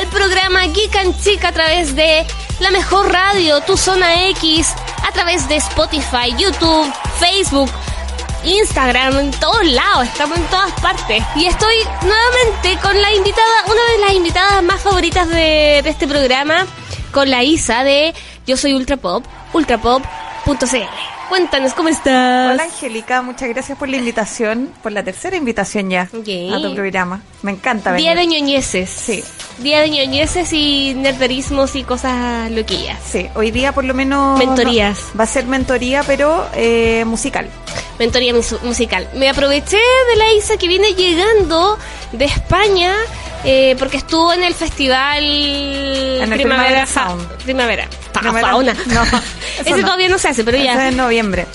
[0.00, 2.24] al programa Geek and Chick a través de
[2.58, 4.68] la mejor radio, Tu Zona X,
[5.06, 7.70] a través de Spotify, YouTube, Facebook,
[8.44, 11.22] Instagram, en todos lados, estamos en todas partes.
[11.36, 16.08] Y estoy nuevamente con la invitada, una de las invitadas más favoritas de, de este
[16.08, 16.66] programa,
[17.12, 18.14] con la Isa de
[18.46, 19.22] Yo Soy Ultra Pop,
[19.52, 20.76] ultrapop.cl.
[21.28, 22.54] Cuéntanos, ¿cómo estás?
[22.54, 27.22] Hola Angélica, muchas gracias por la invitación, por la tercera invitación ya a tu programa.
[27.42, 28.06] Me encanta venir.
[28.06, 28.88] Día de ñoñeces.
[28.88, 29.22] Sí.
[29.60, 32.98] Día de ñoñeces y nerderismos y cosas loquillas.
[33.06, 34.38] Sí, hoy día por lo menos...
[34.38, 34.98] Mentorías.
[35.12, 37.46] no, va a ser mentoría, pero eh, musical.
[37.98, 39.06] Mentoría mus- musical.
[39.14, 41.78] Me aproveché de la Isa que viene llegando
[42.12, 42.94] de España
[43.44, 47.28] eh, porque estuvo en el festival el Primavera Primavera Sound.
[47.44, 47.88] Primavera.
[48.14, 48.52] Primavera-.
[48.86, 49.02] No,
[49.60, 49.84] Ese no.
[49.84, 50.72] todavía no se hace, pero ya.
[50.72, 51.46] es en noviembre.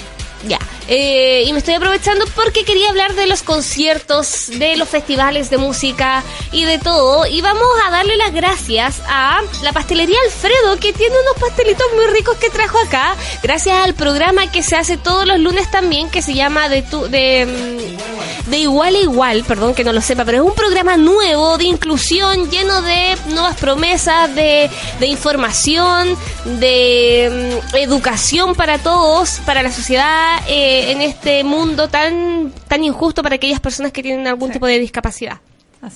[0.47, 0.59] Ya.
[0.87, 5.57] Eh, y me estoy aprovechando porque quería hablar de los conciertos, de los festivales de
[5.57, 7.25] música y de todo.
[7.25, 12.05] Y vamos a darle las gracias a la pastelería Alfredo, que tiene unos pastelitos muy
[12.07, 13.15] ricos que trajo acá.
[13.41, 18.49] Gracias al programa que se hace todos los lunes también, que se llama de, mm,
[18.49, 21.65] de Igual a Igual, perdón que no lo sepa, pero es un programa nuevo de
[21.65, 29.71] inclusión, lleno de nuevas promesas, de, de información, de mm, educación para todos, para la
[29.71, 34.65] sociedad, eh, en este mundo tan, tan injusto para aquellas personas que tienen algún tipo
[34.65, 35.39] de discapacidad.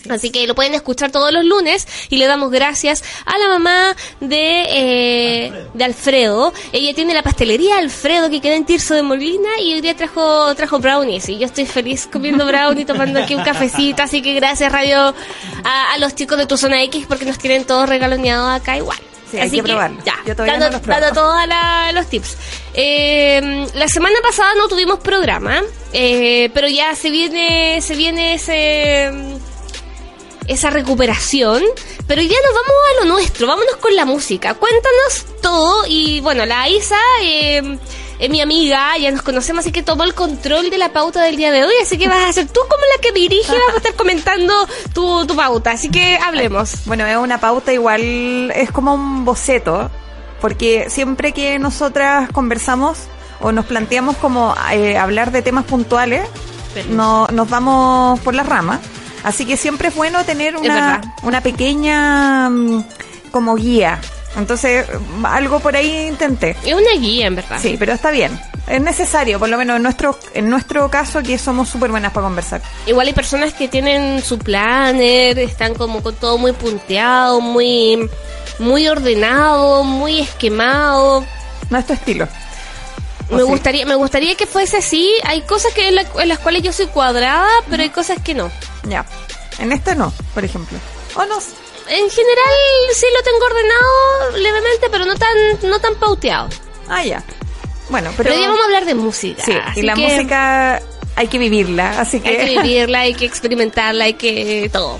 [0.09, 3.95] Así, que lo pueden escuchar todos los lunes y le damos gracias a la mamá
[4.19, 6.53] de, eh, de Alfredo.
[6.71, 10.53] Ella tiene la pastelería Alfredo que queda en Tirso de Molina y hoy día trajo,
[10.55, 14.03] trajo brownies y yo estoy feliz comiendo brownie, tomando aquí un cafecito.
[14.03, 15.15] Así que gracias Radio
[15.63, 18.99] a, a los chicos de tu zona X porque nos tienen todos regaloneados acá igual.
[19.29, 20.01] Sí, hay Así que probarlo.
[20.03, 21.39] Ya, Yo todavía dando, no los dando todos
[21.93, 22.37] los tips.
[22.73, 25.61] Eh, la semana pasada no tuvimos programa,
[25.93, 29.11] eh, pero ya se viene, se viene ese
[30.47, 31.61] esa recuperación,
[32.07, 34.55] pero ya nos vamos a lo nuestro, vámonos con la música.
[34.55, 37.77] Cuéntanos todo y bueno, la Isa eh,
[38.19, 41.37] es mi amiga, ya nos conocemos, así que tomó el control de la pauta del
[41.37, 43.77] día de hoy, así que vas a ser tú como la que dirige, vas a
[43.77, 44.53] estar comentando
[44.93, 46.85] tu, tu pauta, así que hablemos.
[46.85, 49.89] Bueno, es una pauta igual, es como un boceto,
[50.41, 52.99] porque siempre que nosotras conversamos
[53.39, 56.27] o nos planteamos como eh, hablar de temas puntuales,
[56.89, 58.79] no, nos vamos por las ramas.
[59.23, 62.83] Así que siempre es bueno tener una, una pequeña mm,
[63.31, 63.99] como guía.
[64.37, 64.85] Entonces,
[65.23, 66.55] algo por ahí intenté.
[66.63, 67.57] Es una guía, en verdad.
[67.61, 68.39] Sí, pero está bien.
[68.67, 72.25] Es necesario, por lo menos en nuestro, en nuestro caso, que somos súper buenas para
[72.27, 72.61] conversar.
[72.85, 78.07] Igual hay personas que tienen su planner, están como con todo muy punteado, muy,
[78.59, 81.25] muy ordenado, muy esquemado.
[81.71, 82.27] No es tu estilo.
[83.31, 83.47] ¿O Me sí?
[83.49, 85.11] gustaría, me gustaría que fuese así.
[85.23, 88.35] Hay cosas que en, la- en las cuales yo soy cuadrada, pero hay cosas que
[88.35, 88.51] no.
[88.83, 89.03] Ya.
[89.57, 90.77] En este no, por ejemplo.
[91.15, 91.35] O no.
[91.89, 92.53] En general
[92.93, 96.49] sí lo tengo ordenado levemente, pero no tan, no tan pauteado.
[96.87, 97.23] Ah, ya.
[97.89, 98.29] Bueno, pero.
[98.29, 99.43] Pero, hoy vamos a hablar de música.
[99.43, 100.81] Sí, y la que música
[101.15, 102.29] hay que vivirla, así que.
[102.29, 104.99] Hay que vivirla, hay que experimentarla, hay que todo.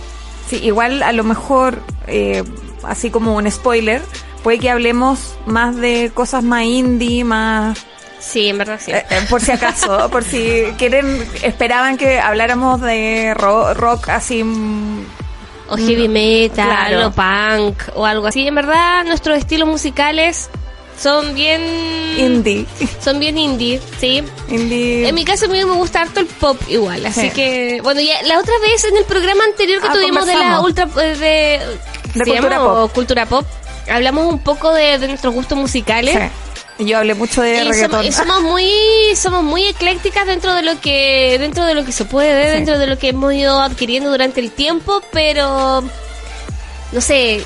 [0.50, 2.44] sí, igual a lo mejor, eh,
[2.84, 4.02] así como un spoiler,
[4.44, 7.78] puede que hablemos más de cosas más indie, más.
[8.20, 8.92] Sí, en verdad sí.
[8.92, 14.44] eh, eh, por si acaso, por si quieren, esperaban que habláramos de ro- rock así.
[15.69, 17.07] O heavy metal, claro.
[17.07, 18.47] o punk, o algo así.
[18.47, 20.50] En verdad, nuestros estilos musicales
[20.97, 21.62] son bien...
[22.18, 22.66] Indie.
[23.00, 24.22] Son bien indie, sí.
[24.50, 25.08] Indie.
[25.08, 27.29] En mi caso a mí me gusta harto el pop igual, así Sí.
[27.31, 27.79] que...
[27.84, 30.90] Bueno, ya la otra vez en el programa anterior que Ah, tuvimos de la ultra...
[31.02, 32.58] eh, De, De ¿se cultura llama?
[32.66, 32.78] pop.
[32.78, 33.46] O cultura pop.
[33.90, 36.16] Hablamos un poco de, de nuestros gustos musicales.
[36.16, 36.29] Sí.
[36.79, 37.91] Yo hablé mucho de Y reggaetón.
[37.91, 41.91] somos, y somos muy somos muy eclécticas dentro de lo que dentro de lo que
[41.91, 42.55] se puede Sí.
[42.55, 45.84] dentro de lo que hemos ido adquiriendo durante el tiempo pero
[46.91, 47.43] no sé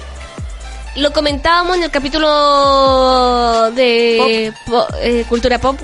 [0.96, 5.78] lo comentábamos en el capítulo de po- eh, cultura pop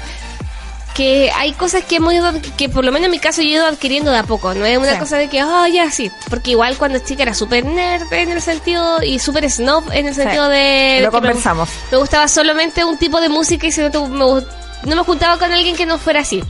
[0.99, 3.51] que hay cosas que hemos ido, que por lo menos en mi caso yo he
[3.53, 4.99] ido adquiriendo de a poco, no es una Sí.
[4.99, 8.41] cosa de que, oh, ya sí, porque igual cuando chica era súper nerd en el
[8.41, 10.99] sentido, y súper snob en el sentido de...
[11.01, 11.69] Lo que me- conversamos.
[11.89, 15.49] Me, gustaba solamente un tipo de música y si no, me, no me juntaba con
[15.53, 16.43] alguien que no fuera así.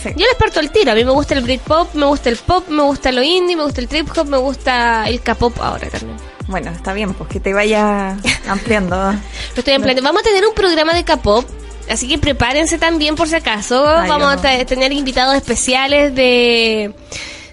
[0.00, 0.10] Sí.
[0.16, 2.68] Yo les parto el tiro, a mí me gusta el Britpop, me gusta el pop,
[2.68, 6.16] me gusta lo indie, me gusta el trip hop, me gusta el K-pop ahora también.
[6.46, 8.16] Bueno, está bien, pues que te vaya
[8.48, 8.96] ampliando.
[9.12, 9.18] Lo
[9.56, 10.02] estoy ampliando.
[10.02, 11.44] Vamos a tener un programa de K-pop.
[11.90, 13.86] Así que prepárense también por si acaso.
[13.88, 16.92] Ay, Vamos a tener invitados especiales de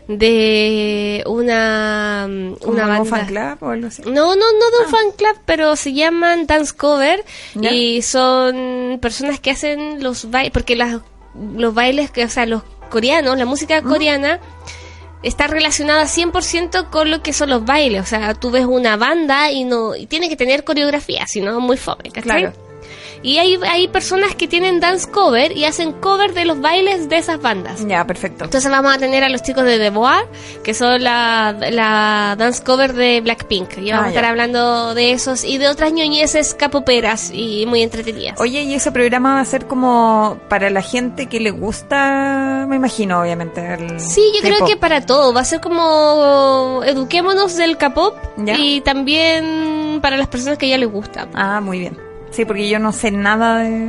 [0.08, 2.28] de una
[2.62, 3.06] ¿Como una un banda.
[3.06, 4.02] fan club o algo así?
[4.04, 7.24] No, no, no de un fan club, pero se llaman dance cover
[7.56, 7.72] Ya.
[7.72, 11.00] y son personas que hacen los bailes, porque las,
[11.56, 12.62] los bailes, que, o sea, los
[12.92, 14.40] coreanos, la música coreana
[15.24, 19.50] está relacionada 100% con lo que son los bailes, o sea, tú ves una banda
[19.50, 22.42] y no y tiene que tener coreografía, si no muy fome, ¿cachai?
[22.42, 22.54] Claro.
[23.26, 27.18] Y hay, hay personas que tienen dance cover y hacen cover de los bailes de
[27.18, 27.84] esas bandas.
[27.88, 28.44] Ya, perfecto.
[28.46, 29.92] Entonces vamos a tener a los chicos de The
[30.64, 33.80] que son la, la dance cover de Blackpink.
[33.80, 34.30] Y vamos Ah, a estar ya.
[34.30, 38.40] hablando de esos y de otras ñoñeces capoperas y muy entretenidas.
[38.40, 42.76] Oye, y ese programa va a ser como para la gente que le gusta, me
[42.76, 43.74] imagino, obviamente.
[43.74, 45.34] el Sí, yo creo que para todo.
[45.34, 48.16] Va a ser como eduquémonos del K-pop
[48.60, 51.28] y también para las personas que ya les gusta.
[51.34, 52.05] Ah, muy bien.
[52.36, 53.88] Sí, porque yo no sé nada de...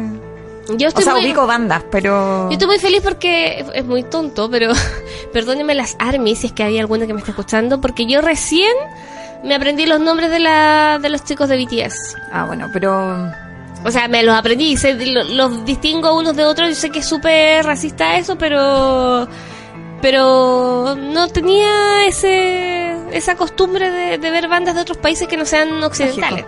[0.77, 2.47] Yo O sea, muy, ubico bandas, pero...
[2.49, 4.73] yo estoy muy feliz porque es muy tonto, pero
[5.33, 8.73] perdónenme las armies si es que hay alguna que me está escuchando, porque yo recién
[9.45, 12.17] me aprendí los nombres de, la, de los chicos de BTS.
[12.33, 13.31] Ah, bueno, pero...
[13.85, 16.69] O sea, me los aprendí, sé- lo- los distingo unos de otros.
[16.71, 19.29] Yo sé que es súper racista eso, pero
[20.03, 25.45] pero no tenía ese esa costumbre de, de ver bandas de otros países que no
[25.47, 26.45] sean occidentales.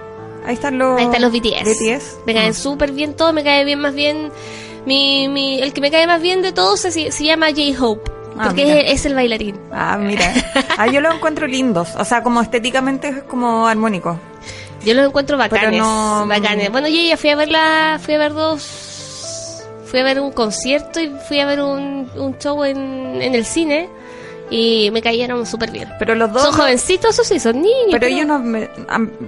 [0.48, 0.98] Ahí están los...
[0.98, 1.62] Ahí están los BTS.
[1.64, 2.16] BTS.
[2.26, 2.54] Me caen Mm.
[2.54, 4.32] súper bien todos, me cae bien más bien
[4.86, 8.44] mi, mi el que me cae más bien de todos se, se llama J-Hope, Ah,
[8.46, 9.58] porque es, es el bailarín.
[9.72, 10.32] Ah, mira.
[10.78, 11.88] Ah, yo los encuentro lindos.
[11.96, 14.18] O sea, como estéticamente es como armónico.
[14.84, 16.70] Yo los encuentro bacanes, no- bacanes.
[16.70, 20.30] Bueno, yo ya fui a ver la, fui a ver dos, fui a ver un
[20.32, 23.88] concierto y fui a ver un, un show en, en el cine
[24.50, 25.88] y me cayeron súper bien.
[25.98, 26.42] Pero los dos...
[26.42, 27.88] Son jovencitos, eso sí, son niños.
[27.92, 28.38] Pero ellos no...
[28.38, 28.68] Me,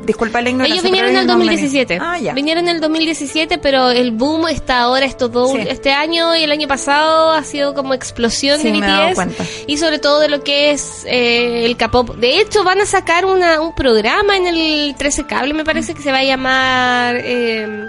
[0.04, 0.74] disculpa la ignorancia.
[0.74, 1.98] Ellos vinieron en el ellos no me- 2017.
[2.00, 2.32] Ah, ya.
[2.34, 5.58] Vinieron en el 2017, pero el boom está ahora, estos dos, Sí.
[5.68, 9.64] este año y el año pasado ha sido como explosión Sí, de BTS.
[9.66, 12.16] Y sobre todo de lo que es eh, el K-pop.
[12.16, 16.02] De hecho, van a sacar una, un programa en el 13 Cable, me parece que
[16.02, 17.86] se va a llamar eh,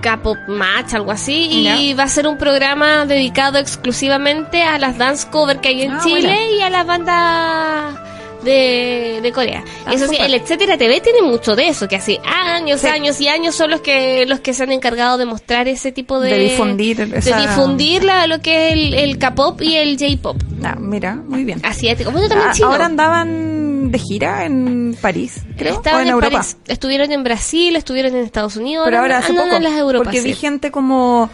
[0.00, 1.48] K-pop Match, algo así.
[1.78, 5.92] Y va a ser un programa dedicado exclusivamente a las dance cover que hay en
[5.92, 7.94] Ah, Chile y a las bandas
[8.44, 9.64] de, de Corea.
[9.86, 12.86] Ah, eso sí, el Etcétera TV tiene mucho de eso, que hace años, Sí.
[12.86, 16.20] años y años son los que los que se han encargado de mostrar ese tipo
[16.20, 16.30] de...
[16.30, 20.36] De difundir de difundir la- lo que es el, el K-pop y el J-pop.
[20.62, 21.60] Ah, mira, muy bien.
[21.64, 22.10] Asiático.
[22.10, 22.68] Bueno, también Ah, chino.
[22.68, 26.38] ahora andaban de gira en París, creo, Estaban o en, en Europa.
[26.38, 26.56] París.
[26.66, 28.84] Estuvieron en Brasil, estuvieron en Estados Unidos.
[28.86, 30.04] Pero ahora hace poco, en las Europas.
[30.12, 31.30] porque vi gente como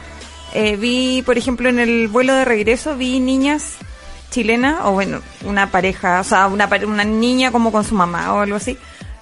[0.54, 3.74] eh, vi, por ejemplo, en el vuelo de regreso vi niñas
[4.34, 8.40] chilenas o bueno, una pareja, o sea, una una niña como con su mamá o
[8.40, 8.76] algo así,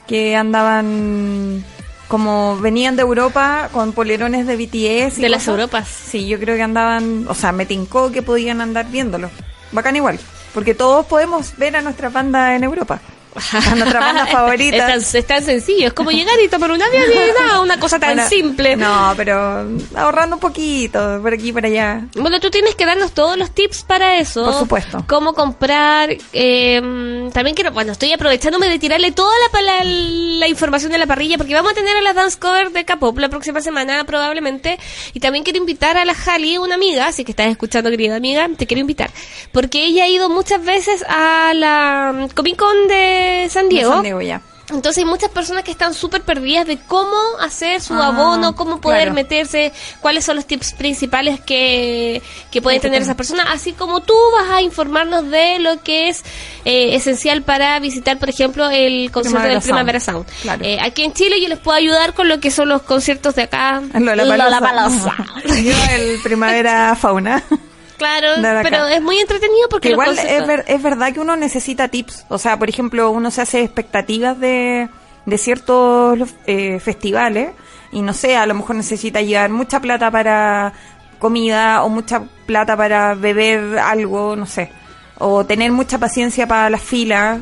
[0.06, 1.62] que andaban
[2.08, 5.48] como venían de Europa con polerones de BTS y De las cosas.
[5.48, 5.88] Europas.
[5.88, 9.30] Sí, yo creo que andaban, o sea, me tincó que podían andar viéndolo.
[9.70, 10.18] Bacán igual,
[10.54, 13.00] porque todos podemos ver a nuestra banda en Europa.
[13.34, 14.76] A nuestra banda favorita.
[14.96, 17.78] Es tan, es tan sencillo, es como llegar y tomar un avión y nada, una
[17.78, 18.76] cosa tan Bueno, simple.
[18.76, 22.02] No, pero ahorrando un poquito, por aquí y por allá.
[22.14, 24.44] Bueno, tú tienes que darnos todos los tips para eso.
[24.44, 25.04] Por supuesto.
[25.08, 26.10] Cómo comprar.
[26.32, 31.06] eh, también quiero, bueno, estoy aprovechándome de tirarle toda la, la, la información de la
[31.06, 34.78] parrilla porque vamos a tener a la dance cover de K-pop la próxima semana probablemente.
[35.14, 38.48] Y también quiero invitar a la Jali, una amiga, así que estás escuchando, querida amiga,
[38.56, 39.10] te quiero invitar.
[39.52, 43.92] Porque ella ha ido muchas veces a la mm, Comic Con de San De Diego.
[43.92, 44.40] San Diego ya.
[44.70, 48.80] Entonces hay muchas personas que están súper perdidas de cómo hacer su Ah, abono, cómo
[48.80, 49.14] poder claro.
[49.14, 54.14] meterse, cuáles son los tips principales que, que pueden tener esas personas, así como tú
[54.32, 56.22] vas a informarnos de lo que es
[56.64, 60.26] eh, esencial para visitar, por ejemplo, el concierto Primavera del Primavera Sound.
[60.28, 60.40] Sound.
[60.42, 60.64] Claro.
[60.64, 63.42] Eh, aquí en Chile yo les puedo ayudar con lo que son los conciertos de
[63.42, 63.82] acá.
[63.92, 65.16] Lollapalooza.
[65.44, 67.42] Yo el Primavera Fauna.
[67.98, 68.28] Claro,
[68.62, 72.26] pero es muy entretenido porque Que igual es, ver- es verdad que uno necesita tips.
[72.28, 74.88] O sea, por ejemplo, uno se hace expectativas de,
[75.26, 77.50] de ciertos eh, festivales
[77.92, 80.72] y no sé, a lo mejor necesita llevar mucha plata para
[81.18, 84.70] comida o mucha plata para beber algo, no sé.
[85.18, 87.38] O tener mucha paciencia para las filas.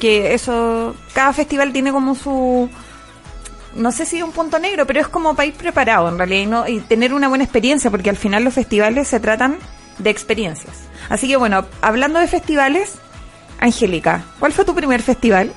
[0.00, 2.70] Que eso, cada festival tiene como su
[3.74, 6.46] no sé si un punto negro, pero es como para ir preparado en realidad y,
[6.46, 9.58] no, y tener una buena experiencia, porque al final los festivales se tratan
[9.98, 10.74] de experiencias.
[11.08, 12.94] Así que bueno, hablando de festivales,
[13.60, 15.52] Angélica, ¿cuál fue tu primer festival?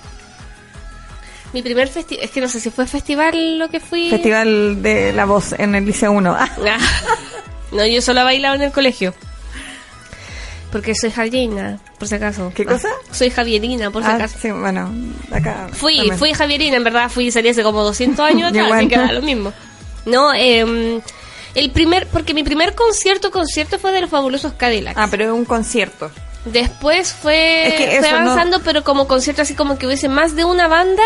[1.54, 4.10] Mi primer festival, es que no sé si fue festival lo que fui.
[4.10, 6.38] Festival de la voz en el Liceo 1.
[6.40, 6.78] Ah.
[7.74, 9.14] No, yo solo he bailado en el colegio.
[10.72, 12.52] Porque soy javierina, por si acaso.
[12.56, 12.88] ¿Qué cosa?
[13.12, 14.38] Soy javierina, por si Ah, acaso.
[14.42, 14.90] sí, bueno,
[15.32, 15.68] acá.
[15.74, 16.18] Fui, también.
[16.18, 19.22] fui javierina, en verdad fui, salí hace como 200 años atrás, así que da lo
[19.22, 19.52] mismo.
[20.06, 21.02] No, eh,
[21.56, 24.98] el primer, porque mi primer concierto, concierto fue de los fabulosos Cadillacs.
[24.98, 26.10] Ah, pero es un concierto.
[26.46, 30.44] Después fue, Es que fue avanzando, pero como concierto así como que hubiese más de
[30.46, 31.04] una banda.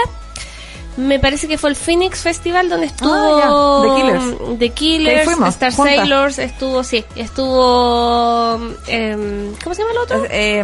[0.97, 4.59] Me parece que fue el Phoenix Festival donde estuvo Ah, The Killers.
[4.59, 5.95] The Killers, Star juntas.
[5.97, 8.57] Sailors, estuvo, sí, estuvo...
[8.87, 10.25] em, ¿Cómo se llama el otro?
[10.29, 10.63] Eh,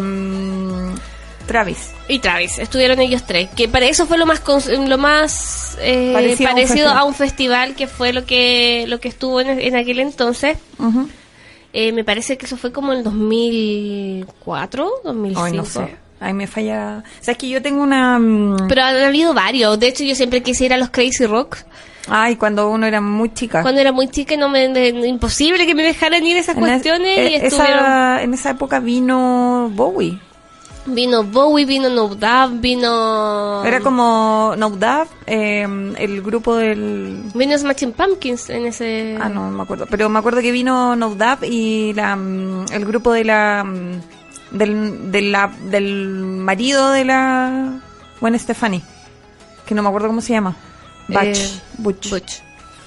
[1.52, 1.92] Travis.
[2.08, 4.42] Y Travis, estuvieron ellos tres, que para eso fue lo más
[4.88, 6.98] lo más eh, Parecido a un festival.
[6.98, 10.58] a un festival que fue lo que lo que estuvo en, en aquel entonces.
[11.74, 15.44] Eh, me parece que eso fue como en 2004, 2005.
[15.44, 15.96] Ay, no sé.
[16.20, 17.04] Ahí me falla.
[17.20, 18.20] O sea, es que yo tengo una.
[18.20, 19.80] mm, Pero han habido varios.
[19.80, 21.58] De hecho, yo siempre quise ir a los Crazy Rock.
[22.08, 23.62] Ay, cuando uno era muy chica.
[23.62, 24.66] Cuando era muy chica, no me,
[25.08, 27.32] imposible que me dejaran ir a esas En cuestiones.
[27.32, 27.80] y estuvieron.
[27.80, 30.20] esa, en esa época vino Bowie.
[30.86, 33.64] Vino Bowie, vino No Doubt, vino.
[33.64, 35.62] Era como No Doubt, eh,
[35.98, 37.22] el grupo del.
[37.36, 39.16] Vino Smashing Pumpkins en ese.
[39.22, 39.86] Ah, no, no me acuerdo.
[39.90, 43.64] Pero me acuerdo que vino No Doubt y la, mm, el grupo de la.
[43.64, 44.02] mm,
[44.58, 47.80] Del, de la, del marido de la.
[48.20, 48.82] Gwen Stefani.
[49.66, 50.56] Que no me acuerdo cómo se llama.
[51.08, 51.38] Butch.
[51.38, 52.10] Eh, Butch.
[52.10, 52.34] Butch.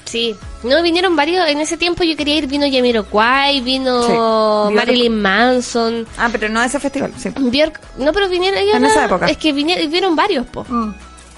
[0.05, 1.49] Sí, no vinieron varios.
[1.49, 2.47] En ese tiempo yo quería ir.
[2.47, 4.75] Vino Jamiroquai, vino Sí.
[4.75, 6.07] Marilyn Manson.
[6.19, 7.31] Ah, pero no a ese festival, sí.
[7.37, 8.75] Bjork, no, pero vinieron ellos.
[8.77, 9.27] En no- esa época.
[9.27, 10.65] Es que vinieron, vieron varios, po.
[10.69, 10.95] Mm.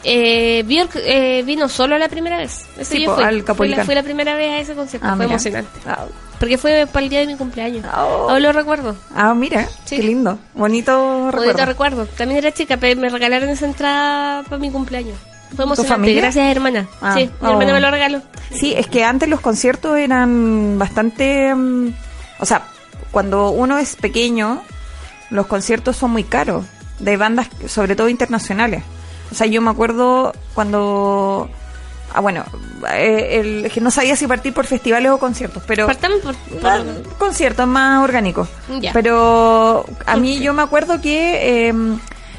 [0.09, 2.65] Eh, Bjork eh, vino solo la primera vez.
[2.79, 3.25] Ese Sí, yo po, fui.
[3.25, 5.07] al Fui la, fui la primera vez a ese concierto.
[5.07, 5.35] Ah, fue mira.
[5.35, 5.81] emocionante.
[5.87, 6.05] Ah,
[6.39, 7.85] Porque fue para el día de mi cumpleaños.
[7.97, 8.29] Oh.
[8.31, 8.95] Aún lo recuerdo.
[9.15, 9.97] Ah, mira, Sí.
[9.97, 10.39] qué lindo.
[10.55, 11.65] Bonito Bonito recuerdo.
[11.67, 12.07] recuerdo.
[12.17, 15.17] También era chica, pero me regalaron esa entrada para mi cumpleaños.
[15.53, 15.85] Emocionante.
[15.88, 16.23] familia?
[16.23, 16.87] Gracias, hermana.
[17.00, 17.50] Ah, sí, mi oh.
[17.53, 18.23] hermana me lo regaló.
[18.53, 21.55] Sí, es que antes los conciertos eran bastante...
[21.55, 21.88] mm,
[22.38, 22.67] o sea,
[23.11, 24.62] cuando uno es pequeño,
[25.31, 26.65] los conciertos son muy caros,
[26.99, 28.83] de bandas, sobre todo internacionales.
[29.33, 31.49] O sea, yo me acuerdo cuando...
[32.15, 32.45] Ah, bueno,
[32.93, 35.87] eh, el, es que no sabía si partir por festivales o conciertos, pero...
[35.87, 36.83] Partamos por, por- Ah,
[37.19, 38.49] conciertos más orgánicos.
[38.93, 41.75] Pero a mí yo me acuerdo que eh,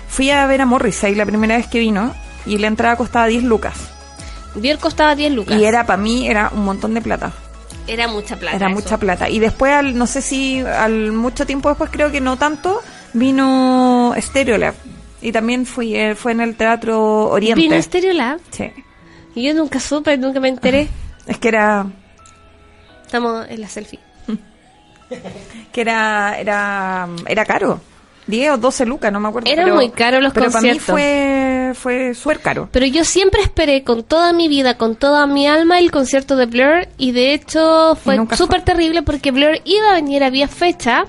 [0.07, 2.13] fui a ver a Morrissey la primera vez que vino
[2.47, 3.75] y la entrada costaba 10 lucas.
[4.55, 5.57] Bier costaba 10 lucas.
[5.57, 7.31] Y era para mí era un montón de plata.
[7.85, 8.55] Era mucha plata.
[8.55, 8.75] Era eso.
[8.75, 9.29] mucha plata.
[9.29, 12.81] Y después, al, no sé si al mucho tiempo después, creo que no tanto,
[13.13, 14.73] vino Stereolab.
[15.21, 17.59] Y también fui, eh, fue en el Teatro Oriente.
[17.59, 18.39] Vino Stereo Lab.
[18.51, 18.71] Sí.
[19.35, 20.87] Y yo nunca supe, nunca me enteré.
[21.27, 21.85] Es que era,
[23.07, 23.99] Estamos en la selfie.
[25.71, 27.79] que era, era, era caro.
[28.27, 29.49] 10 o 12 lucas, no me acuerdo.
[29.49, 30.93] Eran pero- muy caros los Pero para mí conciertos.
[30.93, 32.69] fue, fue súper caro.
[32.71, 36.45] Pero yo siempre esperé con toda mi vida, con toda mi alma, el concierto de
[36.45, 36.87] Blur.
[36.97, 41.05] Y de hecho fue súper terrible porque Blur iba a venir, había fecha.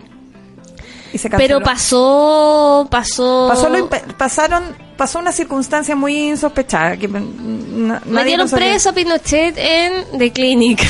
[1.12, 1.56] Y se canceló.
[1.58, 3.46] Pero pasó, pasó...
[3.48, 3.88] Pasó lo
[4.18, 6.96] pasaron, pasó una circunstancia muy insospechada.
[6.96, 10.80] Que, Metieron preso a Pinochet en The Clinic.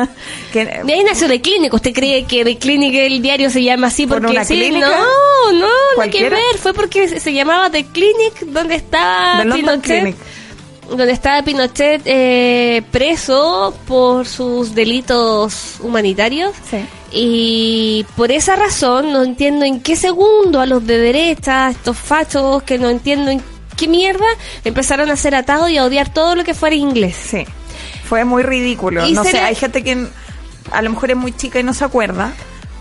[0.52, 1.74] Que- De ahí nació The Clinic.
[1.74, 4.54] ¿Usted cree que The Clinic, el diario, se llama así ¿Por porque una sí?
[4.54, 4.88] clínica?
[4.88, 6.36] No, no, nada que ¿Cualquiera?
[6.36, 6.58] ver.
[6.58, 9.82] Fue porque se- llamaba The Clinic, donde estaba The Pinochet.
[9.82, 10.16] Clinic.
[10.88, 16.52] Donde estaba Pinochet eh, preso por sus delitos humanitarios.
[16.70, 16.78] Sí.
[17.10, 22.62] Y por esa razón no entiendo en qué segundo a los de derecha, estos fachos
[22.62, 23.42] que no entiendo en
[23.76, 24.26] qué mierda,
[24.64, 27.16] empezaron a ser atados y a odiar todo lo que fuera inglés.
[27.16, 27.46] Sí,
[28.08, 29.06] fue muy ridículo.
[29.06, 30.06] Y No sé, hay gente que
[30.70, 32.32] a lo mejor es muy chica y no se acuerda,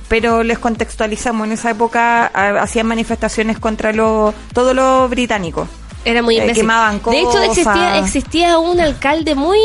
[0.08, 1.48] pero les contextualizamos.
[1.48, 2.26] En esa época
[2.62, 5.68] hacían manifestaciones contra lo, todo lo británico.
[6.06, 6.62] Era muy Eh, imbécil.
[6.64, 7.46] quemaban De hecho, cosas.
[7.50, 9.60] existía, existía un alcalde muy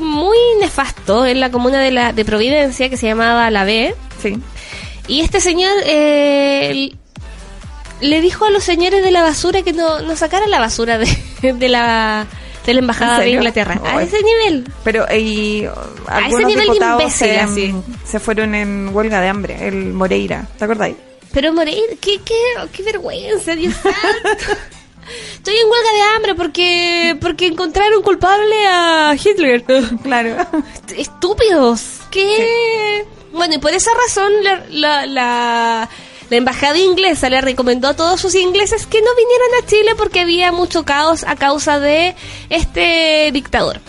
[0.00, 3.94] muy nefasto en la comuna de, la, de Providencia que se llamaba La B.
[4.22, 4.38] Sí.
[5.08, 6.92] Y este señor eh,
[8.00, 11.08] le dijo a los señores de la basura que no, no sacaran la basura de,
[11.52, 12.26] de la
[12.66, 13.30] de la embajada ¿En de?
[13.30, 13.80] Inglaterra.
[13.82, 14.06] A Ay.
[14.06, 14.70] ese nivel.
[14.84, 15.70] Pero y, uh,
[16.06, 17.74] algunos nivel imbécil, se, así.
[18.04, 20.94] se fueron en huelga de hambre, el Moreira, ¿te acordáis?
[21.32, 22.34] Pero morir, qué, qué,
[22.72, 24.52] qué vergüenza, Dios santo.
[25.34, 29.64] Estoy en huelga de hambre porque porque encontraron culpable a Hitler.
[30.02, 30.36] Claro.
[30.96, 32.00] Estúpidos.
[32.10, 33.04] ¿Qué?
[33.32, 35.88] Bueno, y por esa razón la, la, la,
[36.30, 40.20] la embajada inglesa le recomendó a todos sus ingleses que no vinieran a Chile porque
[40.20, 42.14] había mucho caos a causa de
[42.48, 43.80] este dictador.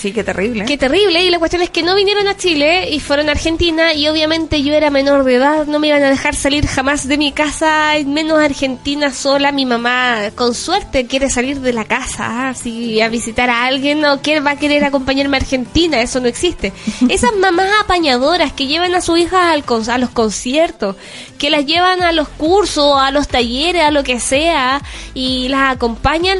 [0.00, 0.64] Sí, qué terrible.
[0.64, 1.22] Qué terrible.
[1.22, 3.92] Y la cuestión es que no vinieron a Chile y fueron a Argentina.
[3.92, 5.66] Y obviamente yo era menor de edad.
[5.66, 7.92] No me iban a dejar salir jamás de mi casa.
[8.06, 9.52] Menos a Argentina sola.
[9.52, 12.48] Mi mamá, con suerte, quiere salir de la casa.
[12.48, 14.02] Así a visitar a alguien.
[14.06, 16.00] O quién va a querer acompañarme a Argentina.
[16.00, 16.72] Eso no existe.
[17.10, 20.96] Esas mamás apañadoras que llevan a su hija al con- a los conciertos.
[21.36, 24.80] Que las llevan a los cursos, a los talleres, a lo que sea.
[25.12, 26.38] Y las acompañan.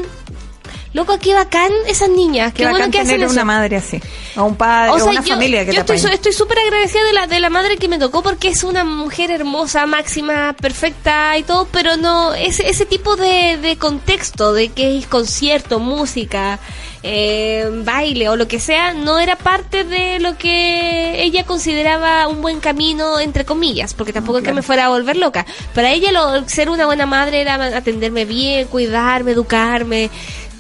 [0.93, 2.53] Loco, qué bacán esas niñas.
[2.53, 3.33] Qué, Qué bueno que hacen tener eso.
[3.33, 4.01] una madre así.
[4.37, 7.27] O un padre, o, una yo, familia que yo te estoy, súper agradecida de la,
[7.29, 11.69] de la madre que me tocó porque es una mujer hermosa, máxima, perfecta y todo,
[11.71, 16.59] pero no, ese, ese tipo de, de contexto de que es concierto, música,
[17.03, 22.43] eh, baile o lo que sea, no era parte de lo que ella consideraba un
[22.43, 25.47] buen camino, entre comillas, porque tampoco es que me fuera a volver loca.
[25.75, 30.11] Para ella lo, ser una buena madre era atenderme bien, cuidarme, educarme.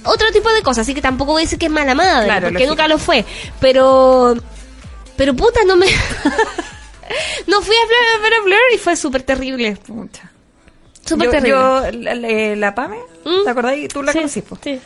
[0.04, 2.40] Otro tipo de cosas, así que tampoco voy a decir que es mala madre, Claro,
[2.49, 2.71] porque lógico.
[2.71, 3.25] nunca lo fue.
[3.61, 4.35] Pero,
[5.16, 5.87] pero puta, no me.
[7.47, 9.76] no fui a Blur, Blur, Blur y fue súper terrible.
[9.87, 10.30] Pucha.
[11.04, 11.50] Súper yo, terrible.
[11.50, 13.45] yo, la, la- la Pame, ¿Mm?
[13.45, 13.75] ¿te acordás?
[13.92, 14.42] Tú la Sí, sí.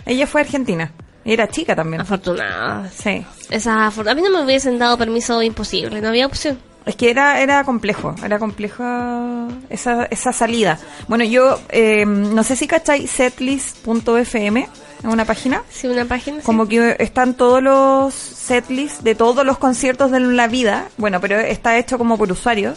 [0.07, 0.93] Ella fue a argentina.
[1.25, 2.01] Era chica también.
[2.03, 2.91] Afortunada.
[2.91, 3.25] Sí.
[3.51, 6.59] Esa, a mí no me hubiesen dado permiso imposible, no había opción.
[6.87, 8.85] Es que era, era complejo, era complejo
[9.71, 10.79] esa, esa salida.
[11.09, 14.69] Bueno, yo eh, no sé si cacháis setlist.fm,
[15.05, 16.39] es una página, Sí, una página.
[16.39, 16.43] sí.
[16.45, 21.39] como que están todos los setlists de todos los conciertos de la vida, bueno, pero
[21.39, 22.75] está hecho como por usuario,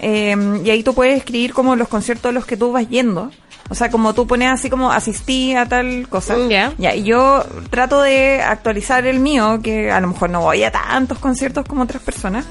[0.00, 3.30] eh, y ahí tú puedes escribir como los conciertos a los que tú vas yendo.
[3.68, 6.34] O sea, como tú pones así como asistí a tal cosa.
[6.48, 6.72] Ya.
[6.76, 10.72] Ya, y yo trato de actualizar el mío, que a lo mejor no voy a
[10.72, 12.46] tantos conciertos como otras personas,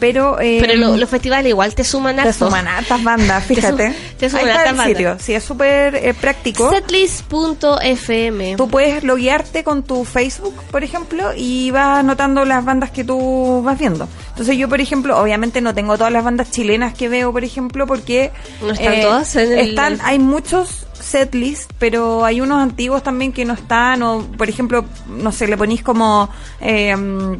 [0.00, 0.40] pero...
[0.40, 2.46] eh, Pero lo- los festivales igual te suman te harto.
[2.46, 3.94] suman hartas bandas, Te fíjate.
[4.18, 4.86] te suman Ahí está bandas.
[4.86, 5.16] sitio.
[5.20, 6.70] Sí, es súper eh, práctico.
[6.70, 8.56] Setlist.fm.
[8.56, 13.62] Tú puedes loguearte con tu Facebook, por ejemplo, y vas anotando las bandas que tú
[13.64, 14.08] vas viendo.
[14.30, 17.86] Entonces yo, por ejemplo, obviamente no tengo todas las bandas chilenas que veo, por ejemplo,
[17.86, 18.32] porque...
[18.60, 23.44] ¿No están todas en el- están, hay muchos setlists, pero hay unos antiguos también que
[23.44, 26.28] no están, o por ejemplo, no sé, le ponís como
[26.60, 26.94] eh,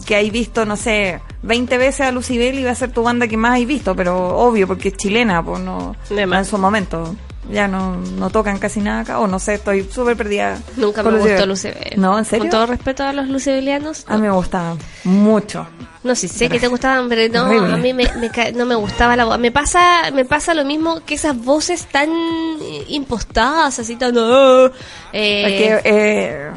[0.07, 3.29] que hay visto, no sé, 20 veces a Lucibel y va a ser tu banda
[3.29, 7.15] que más hay visto, pero obvio, porque es chilena, pues no, en su momento.
[7.51, 10.59] Ya no, no tocan casi nada acá, o no sé, estoy súper perdida.
[10.77, 11.93] Nunca me gustó Lucibel.
[11.97, 12.45] No, ¿en serio?
[12.45, 14.05] Con todo respeto a los lucibelianos.
[14.09, 15.67] A mí me gustaba mucho.
[16.05, 17.75] No, sí, sé que te gustaban, pero no, Horrible.
[17.75, 19.39] a mí me, me no me gustaba la voz.
[19.39, 24.15] Me pasa, me pasa lo mismo que esas voces tan eh, impostadas, así tan...
[24.19, 24.71] ah,
[25.13, 26.51] eh, Porque eh,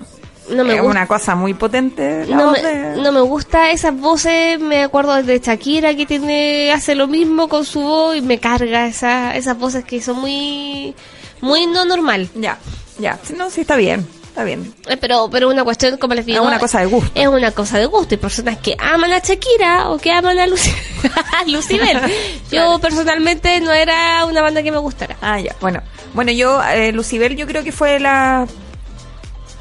[0.50, 0.92] no me es gusta.
[0.92, 2.26] una cosa muy potente.
[2.28, 6.06] La No voz me, de- no me gusta esas voces, me acuerdo de Shakira que
[6.06, 10.20] tiene hace lo mismo con su voz y me carga esa, esas voces que son
[10.20, 10.96] muy
[11.42, 12.30] muy no normal.
[12.36, 12.58] Ya,
[13.00, 13.20] ya.
[13.38, 14.08] No, sí, está bien.
[14.28, 14.72] Está bien.
[14.88, 17.12] Eh, Pero pero una cuestión, como les digo, Es una cosa de gusto.
[17.16, 18.14] Es una cosa de gusto.
[18.14, 20.72] Hay personas que aman a Shakira o que aman a Luci
[21.40, 22.00] a Lucibel.
[22.52, 25.18] Yo personalmente no era una banda que me gustara.
[25.22, 25.56] Ah, ya.
[25.60, 25.82] Bueno,
[26.14, 28.46] bueno yo, eh, Lucibel, yo creo que fue la.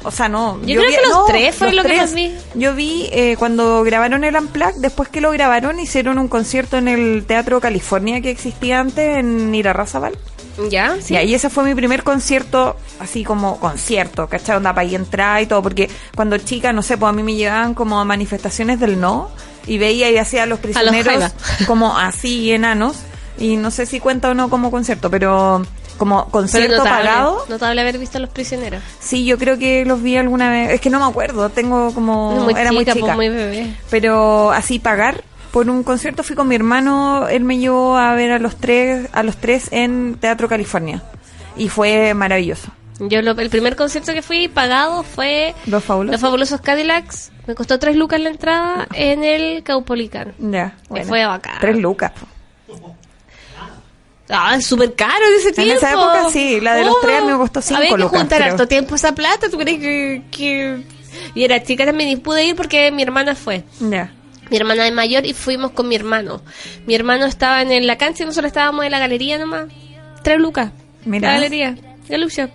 [0.07, 0.57] O sea, no.
[0.65, 2.33] Yo creo que los tres fue los lo que más vi.
[2.55, 6.87] Yo vi eh, cuando grabaron el Unplugged, después que lo grabaron, hicieron un concierto en
[6.87, 10.17] el Teatro California que existía antes en Irarrázaval.
[10.69, 10.97] ¿Ya?
[11.07, 14.55] Y ahí ese fue mi primer concierto, así como concierto, ¿cachai?
[14.55, 17.35] Onda para ahí entrar y todo, porque cuando chica, no sé, pues a mí me
[17.35, 19.29] llevaban como a manifestaciones del no
[19.67, 21.31] y veía y hacía a los prisioneros
[21.67, 22.95] como así enanos
[23.37, 25.63] y no sé si cuenta o no como concierto, pero
[25.97, 28.81] como concierto notable, pagado, notable haber visto a los prisioneros.
[28.99, 32.31] sí, yo creo que los vi alguna vez, es que no me acuerdo, tengo como,
[32.41, 33.73] muy era muy chica, pues, muy bebé.
[33.89, 38.31] pero así pagar por un concierto fui con mi hermano, él me llevó a ver
[38.31, 41.01] a los tres, a los tres en Teatro California
[41.55, 42.69] y fue maravilloso.
[42.99, 46.13] Yo lo- el primer concierto que fui pagado fue Los fabulosos.
[46.13, 47.31] Los Fabulosos Cadillacs.
[47.45, 50.33] Me costó tres lucas la entrada en el Caupolicán.
[50.39, 51.05] Ya, bueno.
[51.07, 51.57] fue bacán.
[51.61, 52.11] Tres lucas.
[54.29, 55.73] Ah, súper caro en ese En tiempo.
[55.75, 58.39] esa época sí, la de los Oh, tres me costó cinco Había que lucas, juntar
[58.41, 58.51] creo.
[58.51, 59.49] harto tiempo esa plata.
[59.49, 60.81] ¿Tú crees que, que...?
[61.33, 63.63] Y era chica también y pude ir porque mi hermana fue.
[63.79, 64.11] Ya.
[64.49, 66.41] Mi hermana es mayor y fuimos con mi hermano.
[66.85, 69.65] Mi hermano estaba en la cancha y nosotros estábamos en la galería nomás.
[70.23, 70.71] Tres lucas.
[71.05, 71.29] Mira.
[71.29, 71.75] La galería.
[72.09, 72.49] Galucha.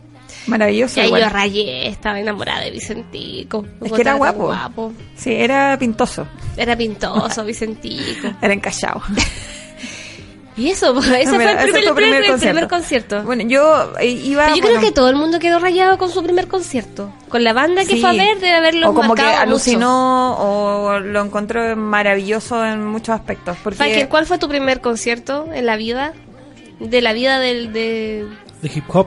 [0.46, 0.98] Maravilloso.
[1.00, 3.64] Y ahí yo rayé, estaba enamorada de Vicentico.
[3.82, 4.92] Es que era tan guapo.
[5.16, 6.26] Sí, era pintoso.
[6.56, 8.28] Era pintoso, Vicentico.
[8.40, 9.02] Era encallado.
[10.56, 13.22] Y eso, ese Mira, fue el ese primer, fue primer el primer concierto.
[13.22, 14.44] Bueno, yo eh, iba.
[14.44, 17.12] Pero yo bueno, creo que todo el mundo quedó rayado con su primer concierto.
[17.28, 18.00] Con la banda que sí.
[18.00, 19.38] fue a ver, debe haberlo O como que mucho.
[19.38, 23.56] alucinó o lo encontró maravilloso en muchos aspectos.
[23.62, 26.12] Porque ¿cuál fue tu primer concierto en la vida?
[26.80, 27.72] De la vida del...
[27.72, 28.26] De...
[28.60, 29.06] de hip hop.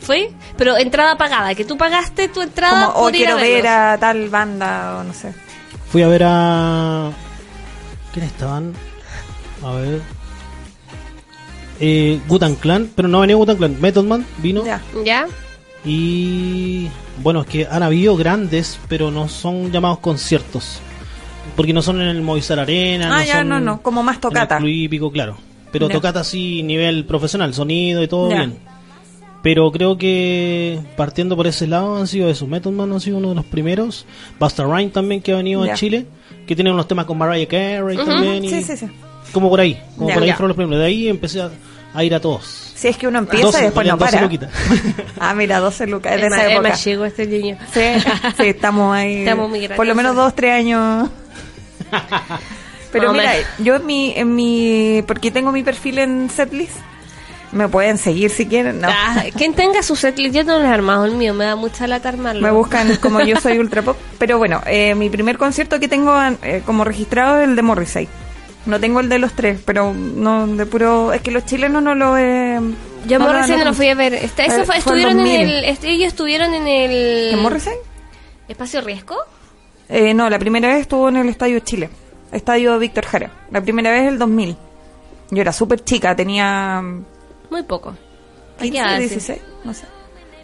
[0.00, 0.32] ¿Fue?
[0.56, 3.66] Pero entrada pagada, que tú pagaste tu entrada como, o por ir quiero a ver
[3.66, 5.32] a tal banda o no sé.
[5.90, 7.10] Fui a ver a.
[8.12, 8.72] ¿Quiénes estaban?
[9.62, 10.00] A ver.
[11.84, 13.76] Eh, Gutan Clan, pero no venía Gutan Clan.
[13.80, 14.64] Method Man vino.
[14.64, 14.80] Ya.
[15.04, 15.26] ¿Ya?
[15.84, 16.88] Y.
[17.22, 20.78] Bueno, es que han habido grandes, pero no son llamados conciertos.
[21.56, 23.18] Porque no son en el Movistar Arena.
[23.18, 24.56] Ah, ya, son no, no, como más en tocata.
[24.56, 25.36] el Club Hípico, claro.
[25.72, 25.94] Pero Ya.
[25.94, 28.36] tocata así, nivel profesional, sonido y todo Ya.
[28.36, 28.58] bien.
[29.42, 32.48] Pero creo que partiendo por ese lado han sido esos.
[32.48, 34.06] Method Man ha sido uno de los primeros.
[34.38, 35.72] Busta Rhymes también que ha venido Ya.
[35.72, 36.06] a Chile.
[36.46, 38.44] Que tiene unos temas con Mariah Carey también.
[38.44, 38.86] y Sí, sí, sí.
[39.32, 39.82] Como por ahí.
[39.96, 40.14] Como Ya.
[40.14, 40.34] por ahí Ya.
[40.36, 40.80] fueron los primeros.
[40.80, 41.50] De ahí empecé a,
[41.94, 42.44] a ir a todos.
[42.74, 44.52] Si es que uno empieza 12, y después no valían 12 para.
[45.20, 46.68] Ah, mira, 12 lucas, es de Es esa más- es época.
[46.70, 47.56] más chico este niño.
[47.72, 47.80] Sí,
[48.36, 49.16] sí, estamos ahí.
[49.20, 49.76] Estamos muy grandes.
[49.76, 51.08] Por lo menos dos, tres años.
[52.92, 56.76] Pero mira, yo en mi, en mi, porque tengo mi perfil en Setlist,
[57.50, 58.88] me pueden seguir si quieren, no.
[58.90, 61.86] Ah, quien tenga su setlist, yo no lo he armado el mío, me da mucha
[61.86, 62.42] lata armarlo.
[62.42, 63.96] Me buscan como yo soy ultra pop.
[64.18, 68.08] Pero bueno, eh, mi primer concierto que tengo eh, como registrado es el de Morrissey.
[68.66, 71.12] No tengo el de los tres, pero no de puro.
[71.12, 72.58] Es que los chilenos no lo he.
[73.06, 74.14] Yo no, Morrissey no, lo fui a ver.
[74.14, 75.40] Este- eso Eh, fue- estuvieron en 2000.
[75.40, 77.32] el, este- ellos estuvieron en el...
[77.34, 77.74] ¿En Morrissey?
[78.48, 79.16] ¿Espacio Riesgo?
[79.88, 81.90] Eh, no, la primera vez estuvo en el Estadio Chile,
[82.30, 83.30] Estadio Víctor Jara.
[83.50, 84.56] La primera vez el 2000.
[85.30, 86.80] Yo era súper chica, tenía
[87.50, 87.96] Muy poco.
[88.60, 89.00] 15, Ya, sí.
[89.08, 89.86] 16, no sé.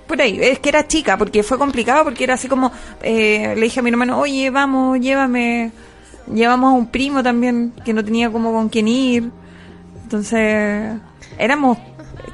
[0.09, 3.61] Por ahí, es que era chica, porque fue complicado, porque era así como, eh, le
[3.61, 5.70] dije a mi hermano, oye, vamos, llévame,
[6.32, 9.30] llevamos a un primo también, que no tenía como con quién ir.
[10.04, 10.98] Entonces,
[11.38, 11.78] éramos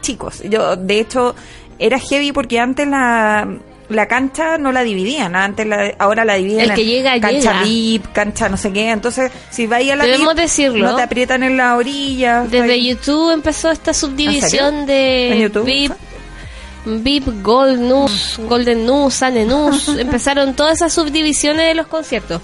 [0.01, 0.43] chicos.
[0.49, 1.35] Yo, de hecho,
[1.79, 3.49] era heavy porque antes la,
[3.89, 7.63] la cancha no la dividían, antes la, ahora la dividen El que llega, cancha llega.
[7.65, 8.91] VIP, cancha no sé qué.
[8.91, 10.91] Entonces, si vais a la Debemos VIP, decirlo.
[10.91, 12.43] no te aprietan en la orilla.
[12.43, 12.89] Desde ahí.
[12.91, 15.51] YouTube empezó esta subdivisión ¿En de?
[15.65, 15.93] VIP,
[16.87, 19.89] VIP, Gold News, Golden News, Sane News.
[19.99, 22.41] Empezaron todas esas subdivisiones de los conciertos.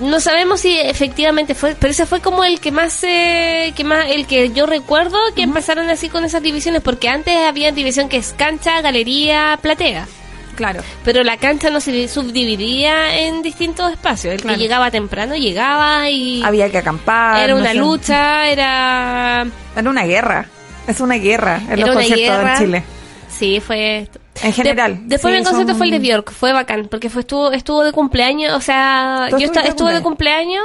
[0.00, 4.06] No sabemos si efectivamente fue, pero ese fue como el que más, eh, que más,
[4.08, 8.16] el que yo recuerdo que empezaron así con esas divisiones, porque antes había división que
[8.16, 10.08] es cancha, galería, platea.
[10.56, 10.82] Claro.
[11.04, 14.34] Pero la cancha no se subdividía en distintos espacios.
[14.34, 14.56] El Claro.
[14.58, 17.42] que llegaba temprano llegaba y Había que acampar.
[17.44, 17.74] era no una sé.
[17.78, 20.46] lucha, era Era una guerra.
[20.86, 22.52] Es una guerra en Era los una conciertos guerra.
[22.54, 22.84] en Chile.
[23.28, 24.08] Sí, fue...
[24.42, 24.96] En general.
[25.02, 27.52] De- después Sí, mi concierto son- fue el de Bjork, fue bacán, porque fue estuvo
[27.52, 30.64] estuvo de cumpleaños, o sea, ¿Tú yo de estuve de cumpleaños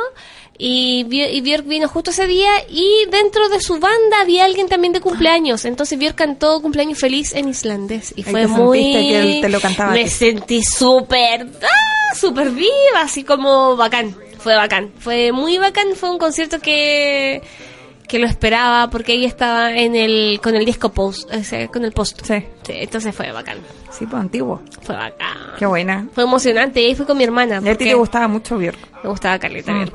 [0.58, 4.94] y, y Björk vino justo ese día y dentro de su banda había alguien también
[4.94, 8.80] de cumpleaños, entonces Björk cantó cumpleaños feliz en islandés y Ahí fue te muy...
[8.82, 13.76] sentiste que él te lo cantaba a Me sentí súper, ah, súper viva, así como
[13.76, 17.42] bacán, fue bacán, fue muy bacán, fue un concierto que
[18.08, 21.84] que lo esperaba porque ella estaba en el con el disco post, o sea, con
[21.86, 22.22] el post.
[22.24, 22.36] Sí.
[22.64, 23.58] Sí, entonces fue bacán.
[23.92, 24.62] Sí, pues antiguo.
[24.82, 25.38] Fue bacán.
[25.58, 26.08] Qué buena.
[26.14, 26.82] Fue emocionante.
[26.82, 27.60] Y ahí fui con mi hermana.
[27.64, 28.78] Y a ti te gustaba mucho Björk.
[29.04, 29.86] Me gustaba Carlita Mm.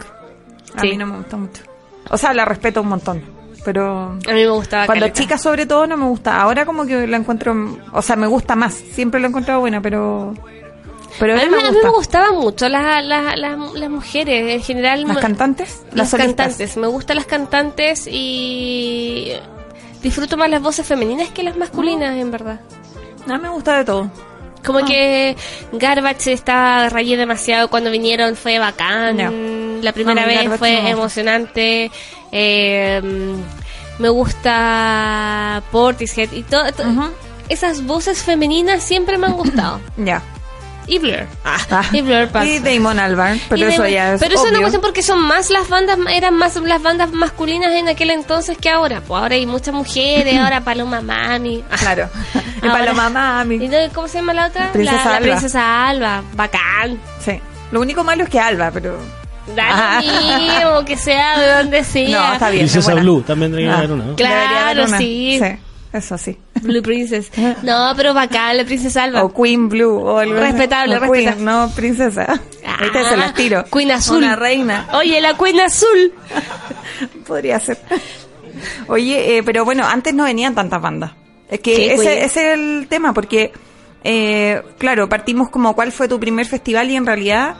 [0.76, 0.88] A Sí.
[0.88, 1.62] mí no me gusta mucho.
[2.10, 3.22] O sea, la respeto un montón.
[3.64, 5.20] Pero A mí me gustaba cuando Caleta.
[5.20, 6.40] chica sobre todo no me gusta.
[6.40, 7.54] Ahora como que la encuentro...
[7.92, 8.74] O sea, me gusta más.
[8.74, 10.34] Siempre la he encontrado buena, pero...
[11.18, 11.88] Pero A mí, me- a mí me gusta.
[11.90, 14.54] gustaban mucho las, las, las, las mujeres.
[14.54, 15.04] En general.
[15.06, 15.82] ¿Las cantantes?
[15.92, 16.36] Las, solistas.
[16.48, 16.76] cantantes.
[16.76, 19.32] Me gustan las cantantes y.
[20.02, 22.60] Disfruto más las voces femeninas que las masculinas, en verdad.
[23.28, 24.10] A mí me gusta de todo.
[24.64, 24.84] Como Ah.
[24.86, 25.36] que
[25.72, 29.80] Garbage estaba rayé demasiado cuando vinieron, fue bacán.
[29.82, 31.90] La primera A mí vez Garbage fue emocionante.
[32.32, 33.00] Eh,
[33.98, 36.70] me gusta Portishead y todo.
[36.72, 36.84] to-.
[37.48, 39.80] Esas voces femeninas siempre me han gustado.
[39.96, 40.22] Ya.
[40.86, 41.26] Y Blur.
[41.44, 41.82] Ah.
[41.92, 42.46] Y Blur pasa.
[42.46, 43.40] Y Damon Albarn.
[43.48, 44.60] Pero Y eso ya es pero eso es una obvio.
[44.62, 48.68] cuestión porque son más las bandas, eran más las bandas masculinas en aquel entonces que
[48.70, 49.00] ahora.
[49.00, 51.62] Pues ahora hay muchas mujeres, ahora Paloma Mami.
[51.78, 52.08] Claro.
[52.62, 53.56] Y Ahora- Paloma Mami.
[53.56, 54.70] ¿Y de- cómo se llama la otra?
[54.72, 55.26] Princesa la, la Alba.
[55.26, 56.22] princesa Alba.
[56.34, 57.00] Bacán.
[57.24, 57.40] Sí.
[57.72, 58.96] Lo único malo es que Alba, pero...
[59.56, 60.00] Da Ah.
[60.00, 62.08] mismo, que sea de donde sea.
[62.28, 62.66] No, está bien.
[62.66, 62.94] es Princesa.
[63.00, 63.78] Blue, también debería Ah.
[63.78, 64.14] haber una, ¿no?
[64.14, 64.98] Claro, haber una.
[64.98, 65.40] sí.
[65.42, 65.56] Sí,
[65.92, 66.38] eso sí.
[66.62, 67.30] Blue Princess.
[67.62, 69.22] No, pero bacán, la princesa Alba.
[69.24, 70.34] O Queen Blue o algo.
[70.34, 71.44] Respetable, O Queen, respetable.
[71.44, 72.40] no princesa.
[72.78, 73.58] Ahorita se las tiro.
[73.60, 74.18] Ah, Queen Azul.
[74.18, 74.88] Una reina.
[74.94, 76.12] Oye, la Queen Azul.
[77.26, 77.78] Podría ser.
[78.88, 81.12] Oye, eh, pero bueno, antes no venían tantas bandas.
[81.48, 82.18] Es que Sí, ese, Queen.
[82.24, 83.52] ese es el tema, porque,
[84.04, 87.56] eh, claro, partimos como cuál fue tu primer festival y en realidad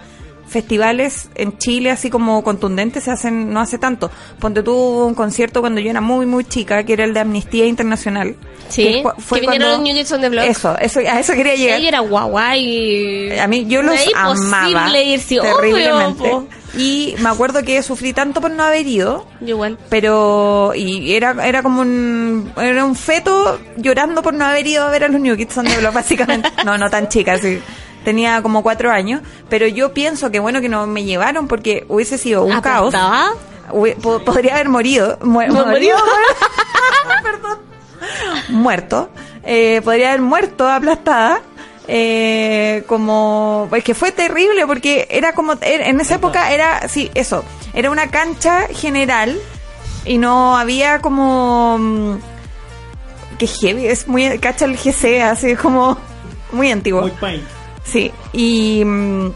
[0.46, 4.10] festivales en Chile así como contundentes se hacen no hace tanto.
[4.38, 7.66] Ponte tú un concierto cuando yo era muy muy chica, que era el de Amnistía
[7.66, 8.36] Internacional.
[8.68, 10.44] Sí, Que fue- que vinieron cuando- los New Kids on the Block.
[10.44, 11.78] Eso, eso, a eso quería llegar.
[11.80, 13.38] Ella era guagua y...
[13.38, 16.22] A mí yo los amaba irse, terriblemente.
[16.30, 19.76] obvio, y me acuerdo que sufrí tanto por no haber ido, igual.
[19.90, 24.90] pero y era era como un era un feto llorando por no haber ido a
[24.90, 26.48] ver a los New Kids on the Block, básicamente.
[26.64, 27.58] no, no tan chica, sí.
[28.04, 32.18] Tenía como cuatro años, Pero yo pienso que bueno que no me llevaron porque hubiese
[32.18, 32.94] sido un caos.
[32.94, 33.32] ¿Aplastada?
[33.70, 35.18] Hubi- po- podría haber morido.
[35.22, 35.40] mu-
[37.22, 37.58] perdón.
[38.48, 39.10] Muerto.
[39.44, 41.40] Eh, podría haber muerto aplastada.
[41.88, 47.10] Eh, como es que fue terrible porque era como era- en esa época era sí
[47.14, 49.36] eso era una cancha general
[50.04, 52.14] y no había como mm,
[53.36, 55.98] que heavy es muy cacha el GC así como
[56.52, 57.42] muy antiguo Muy.
[57.84, 59.32] Sí, y mm,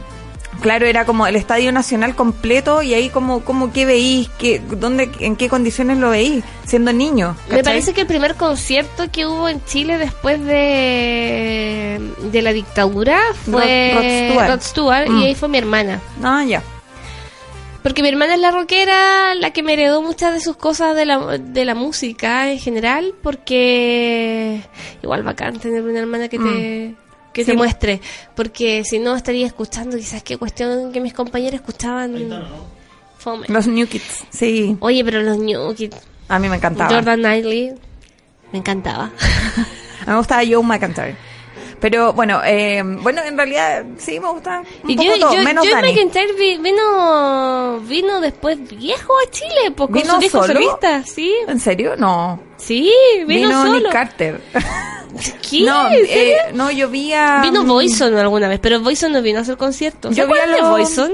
[0.60, 5.10] claro, era como el Estadio Nacional completo y ahí como, como qué veís, qué, dónde,
[5.20, 7.36] en qué condiciones lo veís, siendo niño.
[7.50, 13.18] Me parece que el primer concierto que hubo en Chile después de, de la dictadura
[13.50, 14.48] fue Rod- Rod Stewart.
[14.50, 15.20] Rod Stewart, Mm.
[15.20, 16.00] y ahí fue mi hermana.
[16.22, 16.62] Ah, ya.
[17.82, 21.04] Porque mi hermana es la rockera, la que me heredó muchas de sus cosas de
[21.04, 24.60] la, de la música en general, porque
[25.04, 26.94] igual bacán tener una hermana que te,
[27.36, 27.50] que Sí.
[27.50, 28.00] te muestre,
[28.34, 32.16] porque si no estaría escuchando quizás qué cuestión que mis compañeros escuchaban.
[33.18, 33.46] Fome.
[33.48, 35.96] Los New Kids, sí, Oye, pero los New Kids,
[36.28, 36.88] a mí me encantaba.
[36.94, 37.74] Jordan Knightley,
[38.52, 39.10] me encantaba.
[40.00, 41.16] A mí me gustaba Joe McIntyre.
[41.88, 45.42] Pero bueno, eh, bueno, en realidad sí me gusta un Y poco yo, todo, yo,
[45.44, 45.92] menos Joe Dani.
[45.92, 51.32] McIntyre vi- vino, vino después viejo a Chile, pues, con ¿Vino su solista, sí.
[51.46, 51.94] ¿En serio?
[51.96, 52.40] No.
[52.56, 52.90] Sí,
[53.28, 53.78] vino, Vino, solo.
[53.78, 54.40] Nick Carter.
[55.48, 55.60] ¿Qué?
[55.60, 57.38] No, eh, no, yo vi a...
[57.42, 60.12] Vino Boyson alguna vez, pero Boyson no vino a hacer conciertos.
[60.12, 61.12] ¿Se Yo vi a los- Boyson?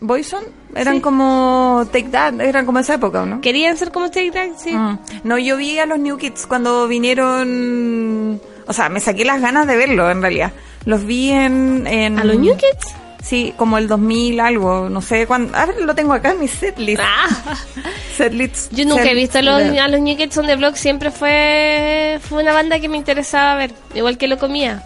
[0.00, 0.42] Boyson
[0.74, 1.00] eran Sí.
[1.02, 3.42] como Take That, eran como esa época, ¿no?
[3.42, 4.72] Querían ser como Take That, sí.
[4.72, 4.98] Mm.
[5.24, 8.40] No, yo vi a los New Kids cuando vinieron.
[8.66, 10.52] O sea, me saqué las ganas de verlo en realidad.
[10.84, 11.86] Los vi en.
[11.86, 12.94] en ¿A los New Kids?
[13.22, 15.56] Sí, como el 2000 algo, no sé cuándo.
[15.56, 17.00] A ver, lo tengo acá en mi setlist.
[17.02, 17.56] Ah,
[18.16, 18.70] Setlist.
[18.72, 22.20] yo nunca he visto a los, a los New Kids on the Block, siempre fue,
[22.22, 24.84] fue una banda que me interesaba ver, igual que lo comía.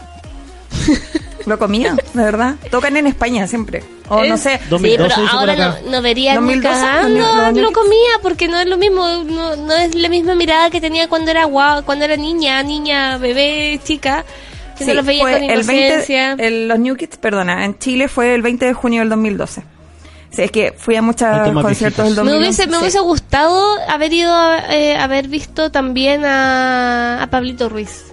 [1.48, 2.56] Lo comía, de verdad.
[2.70, 3.82] Tocan en España siempre.
[4.08, 4.60] O no sé.
[4.70, 7.68] 2012 sí, pero ahora no, no vería ni 2012, cagando los New- los New lo
[7.68, 7.78] Kids.
[7.78, 11.30] comía porque no es lo mismo, no, no es la misma mirada que tenía cuando
[11.30, 14.24] era guau, cuando era niña, niña, bebé, chica,
[14.78, 16.32] que no los veía fue con el 20 inocencia.
[16.38, 19.62] el- los New Kids, perdona, en Chile fue el 20 de junio del 2012.
[20.30, 21.26] Sí, es que fui a muchos
[21.62, 22.24] conciertos del viejitos.
[22.24, 22.38] Me 2011.
[22.38, 22.78] hubiese, me sí.
[22.80, 28.04] hubiese gustado haber ido a eh, haber visto también a, a Pablito Ruiz.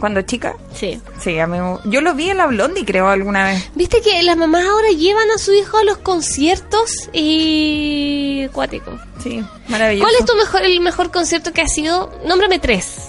[0.00, 1.00] Cuando chica, Sí.
[1.20, 3.68] sí, a mí, yo lo vi en la Blondie, creo, alguna vez.
[3.74, 8.98] Viste que las mamás ahora llevan a su hijo a los conciertos y cuático.
[9.22, 10.08] Sí, maravilloso.
[10.08, 12.12] ¿Cuál es tu mejor, el mejor concierto que ha sido?
[12.24, 13.08] Nómbrame tres.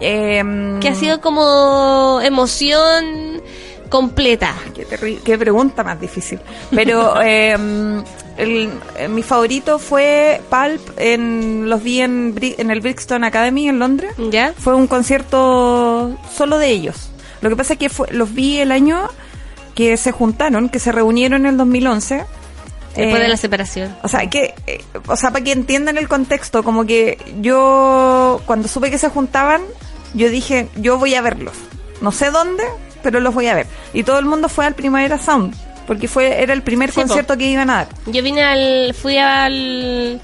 [0.00, 3.40] Em, Que ha sido como emoción
[3.88, 4.52] completa.
[4.74, 6.40] Qué, qué pregunta más difícil.
[6.74, 8.02] Pero em,
[8.36, 13.78] el- eh, mi favorito fue Pulp, en, los vi en, en el Brixton Academy en
[13.78, 14.12] Londres.
[14.30, 14.52] ¿Ya?
[14.58, 17.10] Fue un concierto solo de ellos.
[17.40, 19.08] Lo que pasa es que fue, los vi el año
[19.74, 22.24] que se juntaron, que se reunieron en el 2011.
[22.96, 23.96] Después Eh, de la separación.
[24.04, 28.68] O sea, que, eh, o sea, para que entiendan el contexto, como que yo, cuando
[28.68, 29.62] supe que se juntaban,
[30.14, 31.54] yo dije, yo voy a verlos.
[32.00, 32.62] No sé dónde,
[33.02, 33.66] pero los voy a ver.
[33.92, 35.54] Y todo el mundo fue al Primavera Sound,
[35.86, 37.02] porque fue, era el primer Sí, po.
[37.06, 37.88] concierto que iban a dar.
[38.06, 38.94] Yo vine al.
[38.94, 40.20] Fui al.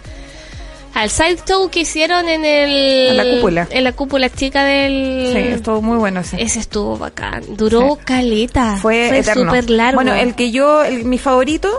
[0.93, 3.11] Al side show que hicieron en el.
[3.11, 3.69] En la cúpula.
[3.71, 5.31] En la cúpula chica del.
[5.33, 6.43] Sí, estuvo muy bueno ese.
[6.43, 7.45] Ese estuvo bacán.
[7.57, 8.05] Duró Sí.
[8.05, 8.77] caleta.
[8.83, 9.45] Fue, eterno.
[9.53, 9.97] súper largo.
[9.97, 11.71] Bueno, el que yo, el- mi favorito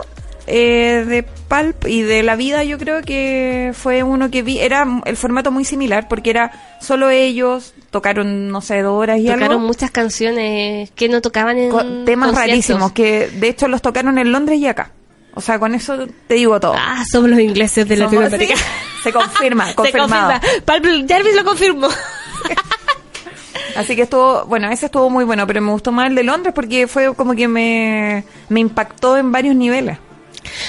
[0.46, 4.86] eh, de Pulp y de la vida, yo creo que fue uno que vi, era
[5.04, 6.50] el formato muy similar, porque era
[6.80, 9.58] solo ellos, tocaron, no sé, dos horas y Tocaron algo.
[9.60, 11.70] muchas canciones que no tocaban en.
[11.70, 12.50] con temas conciertos.
[12.50, 14.90] rarísimos que de hecho los tocaron en Londres y acá.
[15.34, 16.74] O sea, con eso te digo todo.
[16.76, 18.56] Ah, somos los ingleses de Somos- Latinoamérica.
[18.56, 18.62] sí,
[19.04, 20.32] se confirma, Se confirmado.
[20.40, 20.62] confirma.
[20.66, 21.88] Pablo Jarvis lo confirmó.
[23.76, 26.52] Así que estuvo, bueno, ese estuvo muy bueno, pero me gustó más el de Londres
[26.54, 29.96] porque fue como que me, me impactó en varios niveles.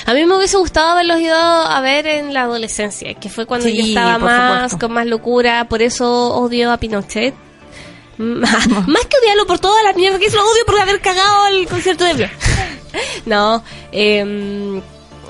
[0.06, 3.68] A mí me hubiese gustado haberlos ido a ver en la adolescencia, que fue cuando
[3.68, 4.88] Sí, yo estaba más, supuesto.
[4.88, 7.34] con más locura, por eso odio a Pinochet.
[8.18, 11.68] más que odiarlo por toda la mierda que es, lo odio por haber cagado el
[11.68, 12.30] concierto de Blur.
[13.26, 14.82] no, eh,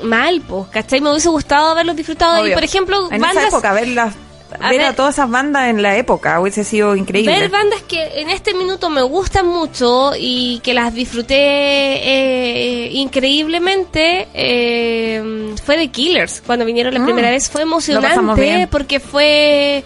[0.03, 0.99] mal, pues, ¿cachai?
[1.01, 2.39] Me hubiese gustado haberlos disfrutado.
[2.39, 2.53] Y Obvio.
[2.55, 4.13] por ejemplo, en bandas, esa época, verlas,
[4.63, 7.32] A ver, ver- a todas esas bandas en la época hubiese sido increíble.
[7.39, 14.28] Ver bandas que en este minuto me gustan mucho y que las disfruté eh, increíblemente
[14.34, 17.06] eh, fue The Killers cuando vinieron la Mm.
[17.06, 17.49] primera vez.
[17.49, 19.84] Fue emocionante porque fue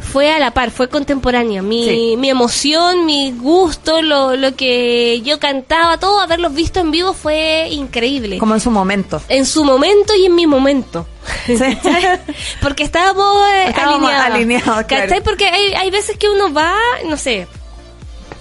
[0.00, 1.62] fue a la par, fue contemporánea.
[1.62, 2.14] Mi, Sí.
[2.16, 7.68] mi emoción, mi gusto, lo, lo que yo cantaba, todo haberlos visto en vivo fue
[7.70, 8.38] increíble.
[8.38, 9.20] Como en su momento.
[9.28, 11.06] En su momento y en mi momento.
[11.46, 11.56] Sí.
[12.62, 14.34] Porque estábamos, eh, Estábamos alineados.
[14.34, 15.04] alineados, claro.
[15.04, 15.22] ¿Cachai?
[15.22, 16.72] Porque hay, hay veces que uno va,
[17.08, 17.46] no sé,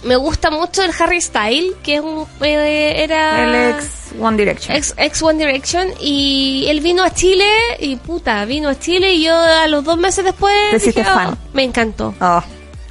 [0.06, 3.44] me gusta mucho el Harry Style, que es un, eh, era...
[3.44, 3.86] El ex
[4.20, 4.76] One Direction.
[4.78, 7.46] ex, ex One Direction y él vino a Chile
[7.80, 11.34] y puta, vino a Chile y yo a los dos meses después Te fan.
[11.34, 12.14] "Oh, me encantó.
[12.22, 12.42] Oh,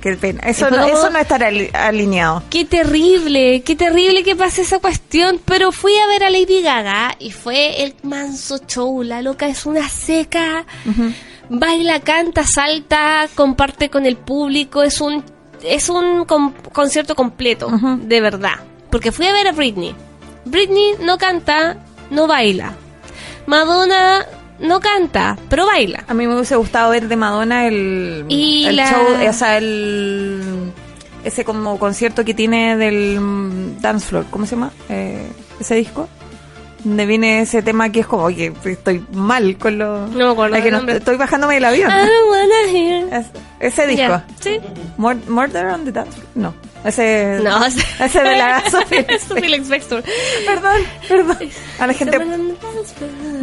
[0.03, 0.41] qué pena.
[0.41, 2.43] Eso, no, eso no estará ali- alineado.
[2.51, 7.17] Qué terrible, qué terrible que pase esa cuestión, pero fui a ver a Lady Gaga
[7.19, 10.67] y fue el manso show, la loca es una seca,
[11.49, 15.25] baila, canta, salta, comparte con el público, es un
[15.65, 18.55] es un con- concierto completo, de verdad,
[18.91, 19.95] porque fui a ver a Britney.
[20.45, 21.77] Britney no canta,
[22.11, 22.73] no baila.
[23.47, 24.25] Madonna
[24.61, 26.05] no canta, pero baila.
[26.09, 29.59] A mí me hubiese gustado ver de Madonna el, Y el la- show, o sea,
[29.59, 30.73] el
[31.25, 34.71] ese como concierto que tiene del mm, dance floor, ¿cómo se llama?
[34.89, 35.27] Eh,
[35.59, 36.09] ese disco.
[36.85, 40.07] Donde viene ese tema que es como, oye, estoy mal con lo...
[40.07, 41.91] No me acuerdo que no- estoy bajándome del avión.
[41.91, 43.21] I don't wanna hear.
[43.21, 44.03] Es- ese disco.
[44.09, 44.61] Ya, ¿sí?
[44.99, 46.19] Mur- Murder on the Dance.
[46.35, 46.55] No.
[46.85, 47.65] Ese, No,
[48.01, 48.63] ese de la
[49.49, 50.05] Lex Baxter.
[50.47, 50.77] Perdón,
[51.09, 51.39] perdón.
[51.79, 52.19] A la gente...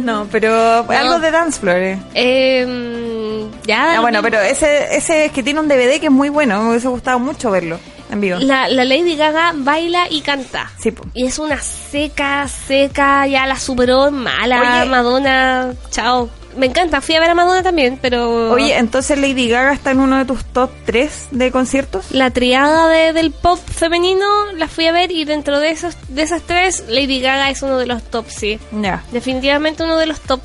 [0.00, 1.76] No, pero algo de Dance Floor.
[1.78, 1.98] eh.
[2.14, 3.96] Eh, ya.
[3.96, 6.62] Ah, bueno, pero ese, ese es que tiene un DVD que es muy bueno.
[6.62, 7.78] Me hubiese gustado mucho verlo
[8.12, 8.38] en vivo.
[8.40, 10.70] La, la Lady Gaga baila y canta.
[10.78, 11.04] Sí, po.
[11.14, 14.80] Y es una seca, seca, ya la superó mala.
[14.82, 14.90] Oye.
[14.90, 16.28] Madonna, chao.
[16.56, 18.50] Me encanta, fui a ver a Madonna también, pero.
[18.52, 22.10] Oye, entonces Lady Gaga está en uno de tus top 3 de conciertos.
[22.10, 26.20] La triada de- del pop femenino la fui a ver y dentro de esos de
[26.20, 28.58] esas tres, Lady Gaga es uno de los top, sí.
[28.82, 29.02] Ya.
[29.12, 30.40] Definitivamente uno de los top.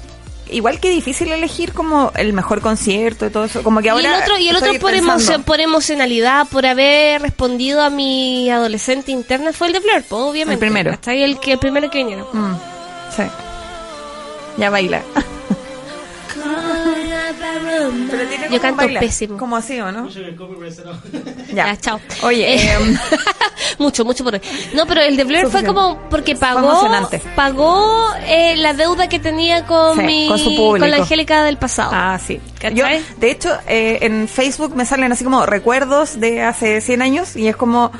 [0.52, 3.64] Igual que difícil elegir como el mejor concierto y todo eso.
[3.64, 4.04] Como que ahora.
[4.04, 8.50] y el otro, y el otro por, emocio- por emocionalidad, por haber respondido a mi
[8.50, 10.54] adolescente interna, fue el de po, obviamente.
[10.54, 10.92] El primero.
[10.92, 12.26] Hasta ahí el, que, el primero que vinieron.
[12.32, 12.56] Mm,
[13.16, 13.24] sí.
[14.58, 15.02] Ya baila.
[18.10, 19.38] Pero tiene Yo como canto pésimo.
[19.38, 20.08] Como así, ¿o no?
[21.54, 22.00] Ya, chao.
[22.24, 22.98] Oye, Eh, em,
[23.80, 24.42] mucho, mucho por hoy.
[24.74, 27.22] No, pero el de Blair fue como porque pagó emocionante.
[27.36, 30.80] pagó eh, la deuda que tenía con Sí, mi con su público.
[30.80, 31.92] con la Angélica del pasado.
[31.94, 32.40] Ah, sí.
[32.74, 32.86] Yo,
[33.18, 37.48] de hecho, eh, en Facebook me salen así como recuerdos de hace 100 años y
[37.48, 37.92] es como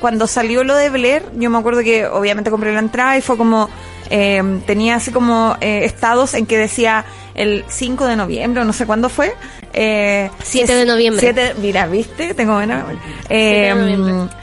[0.00, 3.36] cuando salió lo de Blair, yo me acuerdo que obviamente compré la entrada y fue
[3.36, 3.68] como
[4.10, 8.86] eh, tenía así como eh, estados en que decía el 5 de noviembre, no sé
[8.86, 9.34] cuándo fue.
[9.72, 11.20] Eh, 7 de noviembre.
[11.20, 12.34] siete- mira, ¿viste?
[12.34, 13.00] Tengo buena memoria.
[13.30, 14.34] Eh, noviembre.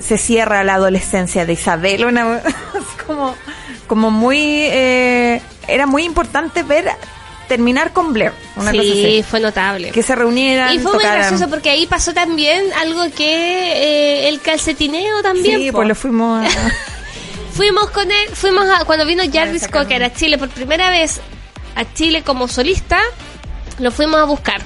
[0.00, 2.42] se cierra la adolescencia de Isabel, una,
[3.06, 3.36] como,
[3.86, 6.90] como muy, eh, era muy importante ver
[7.48, 9.22] terminar con Blair, una cosa sí, así.
[9.28, 9.90] fue notable.
[9.90, 13.24] que se reunieran, y fue muy gracioso porque ahí pasó también algo que
[14.24, 15.60] eh, el calcetineo también.
[15.60, 15.78] Sí, po.
[15.78, 16.48] pues lo fuimos a...
[17.52, 19.84] Fuimos con él, fuimos a, cuando vino Jarvis sacaron.
[19.84, 21.20] Cocker a Chile por primera vez
[21.74, 23.00] a Chile como solista,
[23.78, 24.62] lo fuimos a buscar.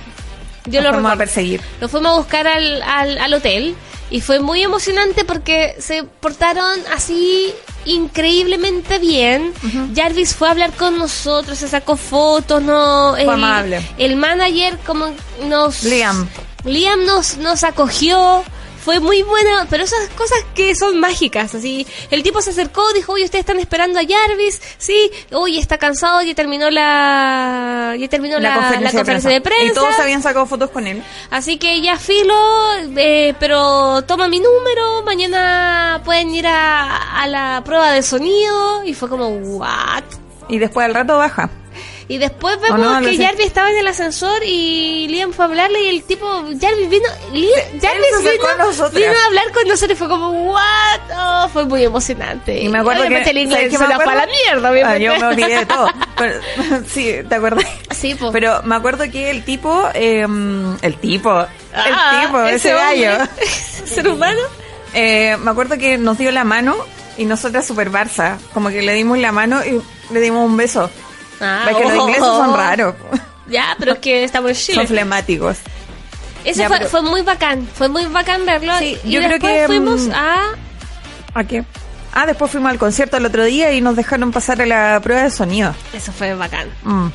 [0.67, 1.61] Yo lo fuimos a perseguir.
[1.81, 3.77] Lo fuimos a buscar al, al, al hotel
[4.11, 7.53] y fue muy emocionante porque se portaron así
[7.85, 9.53] increíblemente bien.
[9.95, 13.83] Jarvis fue a hablar con nosotros, se sacó fotos, no el, amable.
[13.99, 15.13] el manager como
[15.49, 16.29] nos Liam.
[16.65, 18.45] Liam nos nos acogió.
[18.87, 21.85] Fue muy bueno, pero esas cosas que son mágicas, así.
[22.09, 26.23] El tipo se acercó, dijo, oye, ustedes están esperando a Jarvis, sí, oye, está cansado,
[26.23, 29.65] ya terminó la, ya terminó la, la conferencia, de, prensa.
[29.65, 31.03] Y todos habían sacado fotos con él.
[31.31, 32.39] Así que ya filo,
[32.97, 38.85] eh, pero toma mi número, mañana pueden ir a, a la prueba de sonido.
[38.85, 40.05] Y fue como, what?
[40.49, 41.51] Y después al rato baja.
[42.09, 43.01] Y después ¿O vemos no?
[43.01, 43.25] Que sé.
[43.25, 46.27] Jarvis estaba en el ascensor y Liam fue a hablarle y el tipo,
[46.61, 48.95] Jarvis vino, Liam, Jarvis vino, a nosotras.
[48.95, 51.01] vino a hablar con nosotros y fue como, what?
[51.17, 52.61] Oh, fue muy emocionante.
[52.61, 53.17] Y me acuerdo que...
[53.19, 55.89] El ¿sabes inglés se la fue a la mierda, Ah, yo me olvidé de todo.
[56.17, 56.41] Pero-
[56.89, 57.65] sí, ¿te acuerdas?
[57.91, 58.31] Sí, po.
[58.31, 59.89] Pero me acuerdo que el tipo...
[59.95, 60.27] eh,
[60.83, 61.31] el tipo...
[61.31, 63.25] Ah, el tipo, ese, gallo.
[63.85, 64.41] Ser humano.
[64.95, 66.77] Eh, me acuerdo que nos dio la mano
[67.19, 68.39] y nosotras super Barça.
[68.55, 69.83] Como que le dimos la mano y
[70.15, 70.89] le dimos un beso.
[71.41, 72.95] Ah, Ves que los ingleses son raros.
[73.49, 74.75] Ya, pero es que estamos en Chile.
[74.79, 75.59] Son flemáticos.
[76.45, 78.73] Eso Ya, fue, pero- fue muy bacán, fue muy bacán verlo.
[78.79, 80.39] Sí, y yo creo después que, fuimos mm, a...
[81.35, 81.65] ¿A qué?
[82.13, 85.23] Ah, después fuimos al concierto el otro día y nos dejaron pasar a la prueba
[85.25, 85.75] de sonido.
[85.93, 86.69] Eso fue bacán.
[86.83, 87.09] Mm,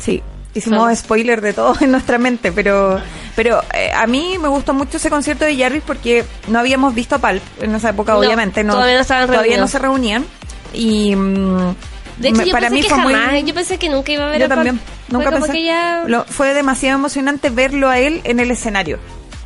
[0.00, 0.22] sí,
[0.54, 3.00] hicimos spoiler de todo en nuestra mente, pero
[3.36, 7.14] pero eh, a mí me gustó mucho ese concierto de Jarvis porque no habíamos visto
[7.14, 8.64] a Palp en esa época, No, obviamente.
[8.64, 10.26] No, todavía no estaban Todavía no se reunían.
[10.72, 11.74] Y mm,
[12.18, 13.14] De hecho, yo para pensé mí que fue muy...
[13.14, 15.64] jamás, yo pensé que nunca iba a ver Yo a también, Fue nunca como pensé.
[15.64, 16.04] ya...
[16.06, 18.98] Lo- fue demasiado emocionante verlo a él en el escenario.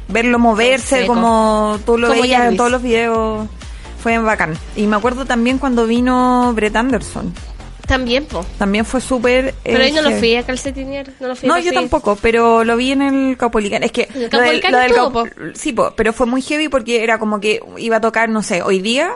[0.09, 3.49] Verlo moverse como tú lo Como veías en todos los videos.
[4.03, 4.57] Fue bacán.
[4.77, 7.33] Y me acuerdo también cuando vino Brett Anderson.
[7.87, 8.45] También, po.
[8.59, 9.55] También fue súper...
[9.63, 11.07] Pero eh, ahí no lo fui a calcetinear.
[11.21, 13.85] No, lo fui a No, yo tampoco, pero lo vi en el Caupolicán.
[13.85, 17.03] Es que el lo del- lo del estuvo, Sí, po, pero fue muy heavy porque
[17.05, 19.11] era como que iba a tocar, no sé, hoy día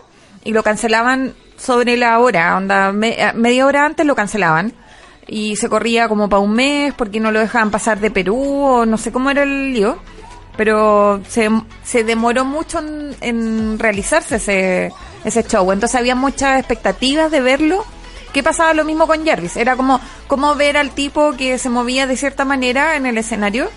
[0.44, 4.72] y lo cancelaban sobre la hora, onda, me- a- media hora antes lo cancelaban
[5.26, 8.86] y se corría como para un mes porque no lo dejaban pasar de Perú o
[8.86, 9.98] no sé cómo era el lío,
[10.56, 11.48] pero se,
[11.84, 14.92] se demoró mucho en, en realizarse ese,
[15.24, 17.84] ese show, entonces había muchas expectativas de verlo.
[18.32, 19.56] ¿Qué pasaba lo mismo con Jarvis?
[19.56, 23.68] Era como, como ver al tipo que se movía de cierta manera en el escenario.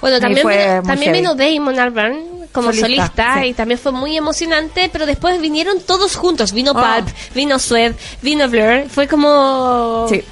[0.00, 1.18] Bueno, también, vino, también heavy.
[1.18, 2.16] vino Damon Albarn
[2.52, 3.46] como Solista, solista, sí.
[3.48, 6.52] y también fue muy emocionante, pero después vinieron todos juntos.
[6.52, 6.74] Vino Oh.
[6.74, 8.88] Pulp, vino Sweat, vino Blur.
[8.88, 10.06] Fue como...
[10.08, 10.22] Sí,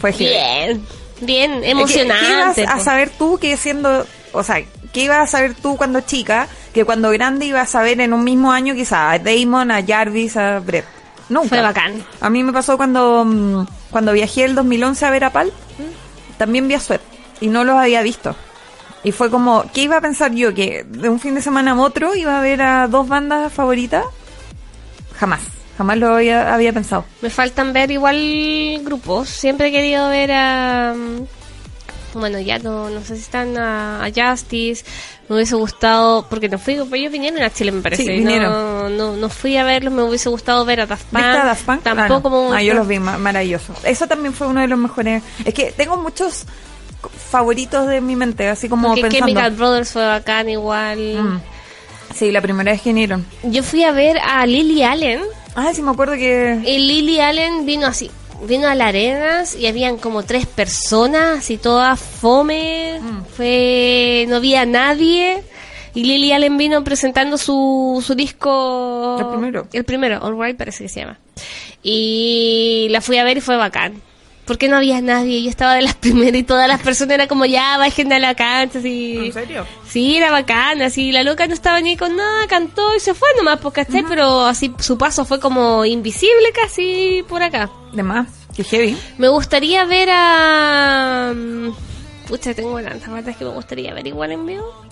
[0.00, 0.12] fue.
[0.12, 0.86] Bien,
[1.20, 2.54] bien, ¿Qué- emocionante.
[2.54, 6.00] ¿Qué ibas a saber tú que siendo, o sea, qué ibas a saber tú cuando
[6.00, 9.84] chica que cuando grande ibas a saber en un mismo año quizá a Damon, a
[9.86, 10.86] Jarvis, a Brett?
[11.28, 11.48] Nunca.
[11.48, 12.04] Fue bacán.
[12.20, 15.52] A mí me pasó cuando mm, cuando viajé el 2011 a ver a Pal,
[16.38, 17.00] también vi a Sweat
[17.40, 18.34] y no los había visto.
[19.02, 20.52] Y fue como, ¿qué iba a pensar yo?
[20.52, 24.04] Que de un fin de semana a otro iba a ver a dos bandas favoritas.
[25.18, 25.40] Jamás,
[25.78, 27.04] jamás lo había, había pensado.
[27.22, 29.28] Me faltan ver igual grupos.
[29.28, 30.94] Siempre he querido ver a...
[30.94, 34.84] mm, Bueno, ya no, no sé si están a, a Justice.
[35.28, 36.26] Me hubiese gustado...
[36.28, 36.74] Porque no fui...
[36.74, 38.04] Ellos vinieron a Chile, me parece.
[38.04, 38.88] Sí, no-.
[38.90, 39.92] No, no, fui a verlos.
[39.94, 41.22] Me hubiese gustado ver a Daft Punk.
[41.22, 41.82] ¿Viste a Daft Punk?
[41.82, 42.52] Tampoco ah, no.
[42.56, 43.72] Ah, yo los vi, ma- maravilloso.
[43.84, 45.22] Eso también fue uno de los mejores.
[45.44, 46.44] Es que tengo muchos
[47.08, 49.26] favoritos de mi mente, así como Porque pensando.
[49.26, 50.98] Chemical Brothers fue bacán igual.
[50.98, 51.40] Mm.
[52.14, 53.24] Sí, la primera vez que vinieron.
[53.44, 55.20] Yo fui a ver a Lily Allen.
[55.54, 56.60] Ah, sí, me acuerdo que.
[56.64, 58.10] Y Lily Allen vino así,
[58.46, 63.24] vino a la arenas y habían como tres personas y todas fome, Mm.
[63.36, 65.42] fue, no había nadie.
[65.94, 69.16] Y Lily Allen vino presentando su, su disco.
[69.18, 69.66] El primero.
[69.72, 71.18] El primero, All Right parece que se llama.
[71.82, 74.00] Y la fui a ver y fue bacán.
[74.50, 77.44] Porque no había nadie, yo estaba de las primeras y todas las personas eran como
[77.46, 79.30] ya, bajen a la cancha, así.
[79.32, 79.64] serio?
[79.88, 83.28] Sí, era bacán, así, la loca no estaba ni con nada, cantó y se fue
[83.36, 84.04] nomás, pues, ¿cachai?
[84.08, 87.70] Pero así su paso fue como invisible casi por acá.
[87.92, 88.26] De más,
[88.56, 88.96] que heavy.
[89.18, 91.32] Me gustaría ver a...
[91.32, 91.68] mm,
[92.26, 94.84] Pucha, tengo tantas bandas que me gustaría ver igual en vivo.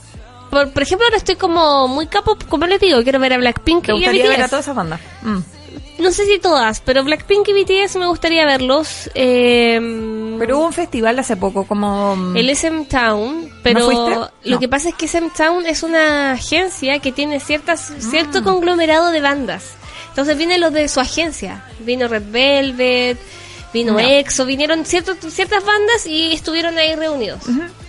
[0.51, 3.87] Por, por ejemplo, ahora estoy como muy capo, como les digo, quiero ver a Blackpink
[3.87, 5.01] ¿Te y a gustaría ver a todas esas bandas?
[5.23, 5.39] Mm.
[5.99, 9.11] No sé si todas, pero Blackpink y BTS me gustaría verlos.
[9.15, 9.79] Eh,
[10.39, 12.15] Pero hubo un festival hace poco, como.
[12.15, 14.59] mm, El SM Town, pero lo No.
[14.61, 17.95] que pasa es que SM Town es una agencia que tiene ciertas Ah.
[17.99, 19.73] cierto conglomerado de bandas.
[20.11, 21.65] Entonces vienen los de su agencia.
[21.81, 23.19] Vino Red Velvet,
[23.73, 23.99] vino.
[23.99, 27.41] EXO, vinieron ciertos, ciertas bandas y estuvieron ahí reunidos.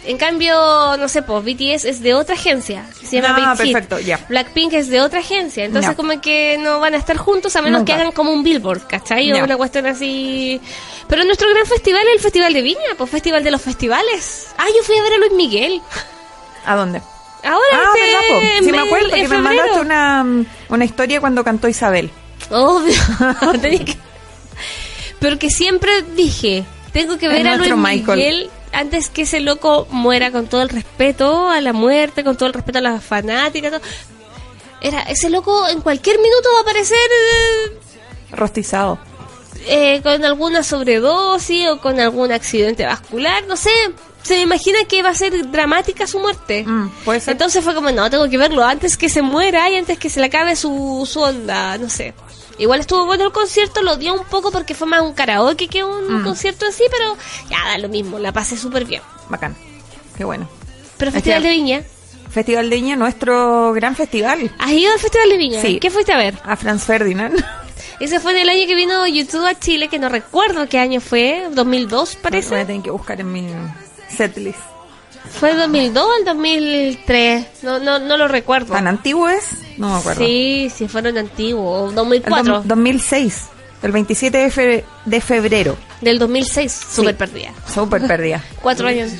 [0.10, 3.68] En cambio, no sé, pues BTS es de otra agencia, que se llama Ah, Big
[3.68, 3.74] Hit.
[3.76, 4.20] perfecto, ya.
[4.28, 7.82] Blackpink es de otra agencia, entonces como que no van a estar juntos a menos
[7.82, 7.94] Nunca.
[7.96, 9.32] que hagan como un billboard, ¿cachai?
[9.34, 10.60] O una cuestión así.
[11.08, 14.48] Pero nuestro gran festival es el Festival de Viña, pues Festival de los Festivales.
[14.58, 15.80] Ah, yo fui a ver a Luis Miguel.
[16.66, 17.02] ¿A dónde?
[17.44, 20.26] Ahora Ah, este, Sí, me acuerdo, porque me mandaste una,
[20.70, 22.10] una historia cuando cantó Isabel.
[22.50, 22.96] Obvio.
[23.62, 23.98] Que-
[25.20, 28.18] Pero que siempre dije, tengo que ver a Luis Michael.
[28.18, 28.50] Miguel
[28.80, 32.54] antes que ese loco muera con todo el respeto a la muerte, con todo el
[32.54, 33.72] respeto a las fanáticas.
[33.72, 33.82] todo.
[34.82, 37.78] Era, ese loco en cualquier minuto va a aparecer eh,
[38.32, 38.98] Rostizado.
[39.68, 43.70] eh, con alguna sobredosis o con algún accidente vascular, no sé.
[44.24, 46.64] Se me imagina que va a ser dramática su muerte.
[46.68, 47.32] Mm, puede ser.
[47.32, 50.20] Entonces fue como, no, tengo que verlo antes que se muera y antes que se
[50.20, 52.14] le acabe su, su onda, no sé.
[52.58, 55.84] Igual estuvo bueno el concierto, lo dio un poco porque fue más un karaoke que
[55.84, 56.24] un Mm.
[56.26, 57.16] concierto en sí, pero
[57.50, 59.02] ya da lo mismo, la pasé súper bien.
[59.30, 59.56] Bacán.
[60.18, 60.50] Qué bueno.
[60.98, 61.84] Pero Es Festival de Viña,
[62.30, 64.52] Festival de Viña, nuestro gran festival.
[64.60, 65.62] ¿has ido al Festival de Viña?
[65.62, 65.80] Sí.
[65.80, 66.38] ¿Qué fuiste a ver?
[66.44, 67.42] A Franz Ferdinand.
[68.02, 71.00] Ese fue en el año que vino YouTube a Chile, que no recuerdo qué año
[71.00, 72.66] fue, 2002 Voy a parece.
[72.66, 73.48] tener que buscar en mi
[74.16, 74.60] setlist.
[75.40, 77.46] ¿Fue el 2002 o el 2003?
[77.64, 78.74] No, no, no lo recuerdo.
[78.74, 79.44] ¿Tan antiguo es?
[79.78, 80.24] No me acuerdo.
[80.26, 82.62] Sí, sí, fueron antiguos, o El 2004.
[82.62, 83.46] dom- 2006.
[83.82, 85.78] El 27 de, fe- de febrero.
[86.02, 87.54] Del 2006, súper perdida.
[87.74, 88.44] Súper perdida.
[88.62, 89.12] Cuatro años.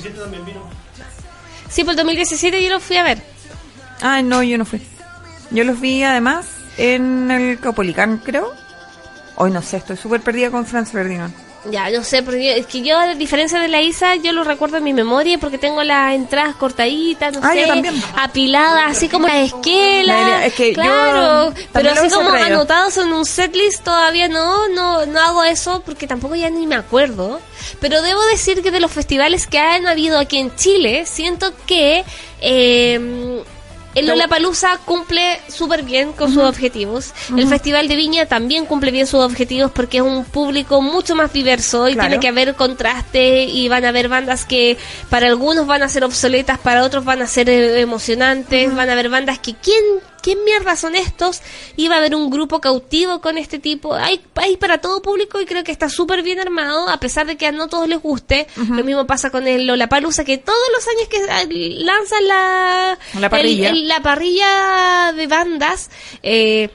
[1.70, 3.22] Sí, por el 2017 yo lo fui a ver.
[4.02, 4.82] Ay, no, yo no fui.
[5.52, 8.52] Yo los vi además en el Caupolicán, creo.
[9.36, 11.34] Hoy no sé, estoy súper perdida con Franz Ferdinand.
[11.70, 14.78] Ya, no sé, porque es que yo, a diferencia de la Isa, yo lo recuerdo
[14.78, 19.28] en mi memoria porque tengo las entradas cortaditas, no Ah, yo sé, apiladas, así como
[19.28, 20.28] las esquelas.
[20.30, 22.46] La- es que yo claro, pero así como traído.
[22.48, 26.76] anotados en un setlist todavía no, no, no hago eso porque tampoco ya ni me
[26.76, 27.42] acuerdo.
[27.82, 32.06] Pero debo decir que de los festivales que han habido aquí en Chile, siento que
[32.42, 33.44] eh,
[34.00, 37.14] el Lollapalooza cumple súper bien con sus objetivos.
[37.36, 41.32] El Festival de Viña también cumple bien sus objetivos porque es un público mucho más
[41.34, 42.10] diverso y Claro.
[42.10, 44.78] tiene que haber contraste y van a haber bandas que
[45.10, 48.94] para algunos van a ser obsoletas, para otros van a ser eh, emocionantes, van a
[48.94, 49.84] haber bandas que quién
[50.22, 51.42] ¿quién mierda son estos?
[51.76, 53.94] Iba a haber un grupo cautivo con este tipo.
[53.96, 57.38] Hay, hay para todo público y creo que está súper bien armado, a pesar de
[57.38, 58.48] que a no todos les guste.
[58.70, 61.44] Lo mismo pasa con el Lollapalooza, que todos los años que ah,
[61.84, 63.70] lanzan la, La parrilla.
[63.70, 65.90] el- el- la parrilla de bandas,
[66.24, 66.70] eh,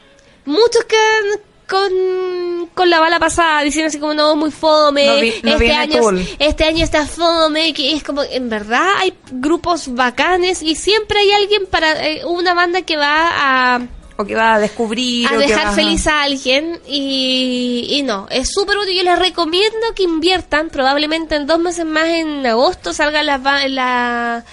[0.44, 1.40] muchos quedan
[1.74, 5.72] con, con la bala pasada diciendo así como no muy fome No vi- no este
[5.72, 6.26] año cool.
[6.38, 11.32] este año está fome que es como en verdad hay grupos bacanes y siempre hay
[11.32, 13.80] alguien para eh, una banda que va a
[14.16, 15.26] O que va a descubrir.
[15.26, 18.96] a o que dejar va feliz a alguien y, y no, es súper útil.
[18.96, 24.44] Yo les recomiendo que inviertan, probablemente en dos meses más en agosto salgan las la-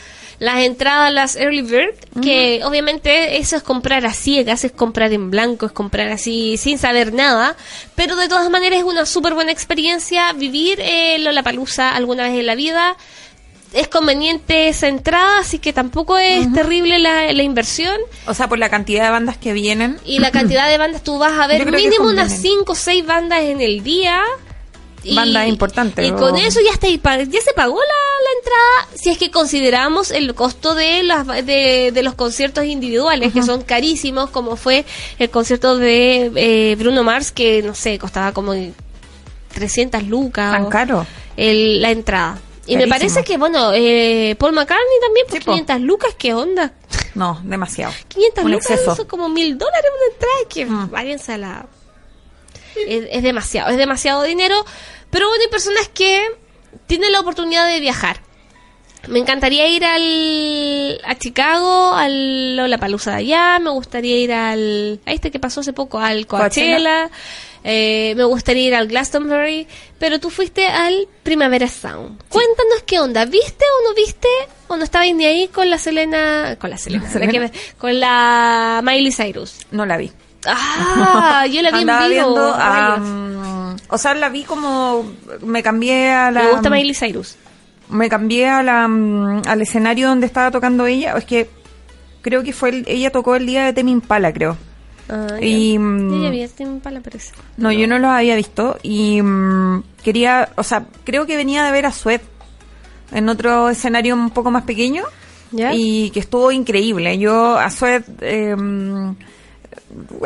[0.42, 5.30] las entradas, las early bird, que obviamente eso es comprar a ciegas, es comprar en
[5.30, 7.56] blanco, es comprar así sin saber nada,
[7.94, 12.48] pero de todas maneras es una súper buena experiencia vivir eh, Lollapalooza alguna vez en
[12.48, 12.98] la vida.
[13.72, 17.96] Es conveniente esa entrada, así que tampoco es terrible la, la inversión.
[18.26, 19.98] O sea, por la cantidad de bandas que vienen.
[20.06, 23.42] Y la cantidad de bandas, tú vas a ver mínimo unas 5 o 6 bandas
[23.42, 24.24] en el día.
[25.04, 28.98] Y, Bandas importantes, Y o- con eso ya está ya se pagó la, la entrada,
[29.02, 33.64] si es que consideramos el costo de, las, de, de los conciertos individuales, que son
[33.64, 34.86] carísimos, como fue
[35.18, 38.54] el concierto de eh, Bruno Mars, que no sé, costaba como
[39.54, 40.52] 300 lucas.
[40.52, 41.06] Tan caro.
[41.38, 42.40] el- la entrada.
[42.68, 45.52] Y me parece que, bueno, eh, Paul McCartney también por Sí, po.
[45.54, 46.74] 500 lucas, ¿qué onda?
[47.16, 47.92] No, demasiado.
[48.08, 48.94] 500 Un lucas, exceso.
[48.94, 50.92] eso como mil dólares una entrada, que Mm.
[50.92, 51.66] váyanse a la...
[52.88, 54.56] Es, es demasiado, es demasiado dinero,
[55.10, 56.22] pero bueno, hay personas que
[56.88, 58.22] tienen la oportunidad de viajar.
[59.08, 65.00] Me encantaría ir al, a Chicago, al Lollapalooza de allá, me gustaría ir al...
[65.08, 67.10] A este que pasó hace poco, al Coachella,
[67.64, 69.68] eh, me gustaría ir al Glastonbury,
[69.98, 72.22] pero tú fuiste al Primavera Sound.
[72.30, 74.28] Cuéntanos qué onda, ¿viste o no viste
[74.68, 76.56] o no estabais ni ahí con la Selena...
[76.62, 77.10] Con la Selena,
[77.40, 79.56] me- con la Miley Cyrus.
[79.72, 80.12] No la vi.
[80.46, 82.10] Ah, yo la vi en vivo.
[82.10, 83.08] viendo a, rayos.
[83.08, 85.06] mm, o sea, la vi como
[85.46, 87.36] me cambié a la Me gusta Miley Cyrus.
[87.90, 91.50] me cambié a la mm, al escenario donde estaba tocando ella, es que
[92.22, 94.58] creo que fue el- ella tocó el día de Temi Impala, creo.
[95.10, 95.46] Ah, ya.
[95.46, 97.34] Y, Yo mm, ya vi Impala, parece.
[97.58, 101.72] No, yo no los había visto y mm, quería, o sea, creo que venía de
[101.72, 102.22] ver a Sweat
[103.12, 105.04] en otro escenario un poco más pequeño
[105.52, 105.74] ¿Ya?
[105.74, 107.18] y que estuvo increíble.
[107.20, 109.16] Yo a Sweat eh, mm,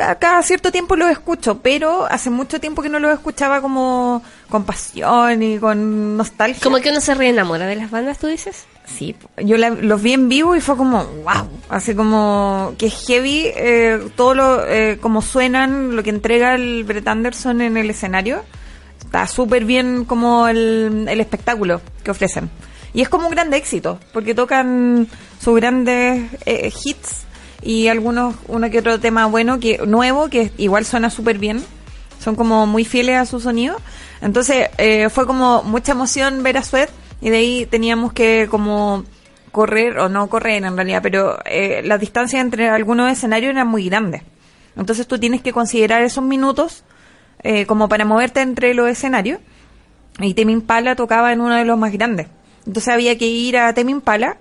[0.04, 4.22] a cada cierto tiempo lo escucho, pero hace mucho tiempo que no lo escuchaba como
[4.50, 6.62] con pasión y con nostalgia.
[6.64, 8.66] Como que uno se reenamora de las bandas, tú dices.
[8.86, 13.06] Sí, yo la- los vi en vivo y fue como, wow, así como que es
[13.08, 17.90] heavy, eh, todo lo, eh, como suenan, lo que entrega el Brett Anderson en el
[17.90, 18.44] escenario,
[19.04, 22.50] está súper bien como el, el espectáculo que ofrecen.
[22.94, 25.08] Y es como un gran éxito, porque tocan
[25.44, 27.25] sus grandes eh, hits
[27.66, 31.64] y algunos, uno que otro tema bueno, que nuevo, que igual suena súper bien.
[32.24, 33.76] Son como muy fieles a su sonido.
[34.22, 36.90] Entonces eh, fue como mucha emoción ver a Sweat
[37.22, 39.04] y de ahí teníamos que como
[39.52, 43.86] correr, o no correr en realidad, pero eh, la distancia entre algunos escenarios era muy
[43.90, 44.22] grande.
[44.78, 46.84] Entonces tú tienes que considerar esos minutos
[47.42, 49.40] eh, como para moverte entre los escenarios.
[50.20, 52.28] Y Temi Impala tocaba en uno de los más grandes.
[52.68, 54.38] Entonces había que ir a Temi Impala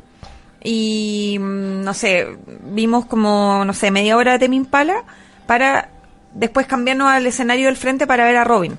[0.65, 5.05] y mm, no sé, vimos como, no sé, media hora de Temi Impala
[5.47, 5.91] para
[6.33, 8.77] después cambiarnos al escenario del frente para ver a Robin.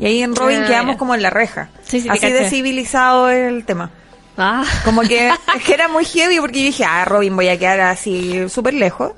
[0.00, 1.70] Y ahí en Robin Ah, quedamos como en la reja.
[1.82, 3.90] Sí, sí, Así de civilizado el tema.
[4.36, 4.64] Ah.
[4.84, 7.80] Como que, es que era muy heavy porque yo dije, ah, Robin, voy a quedar
[7.80, 9.12] así súper lejos.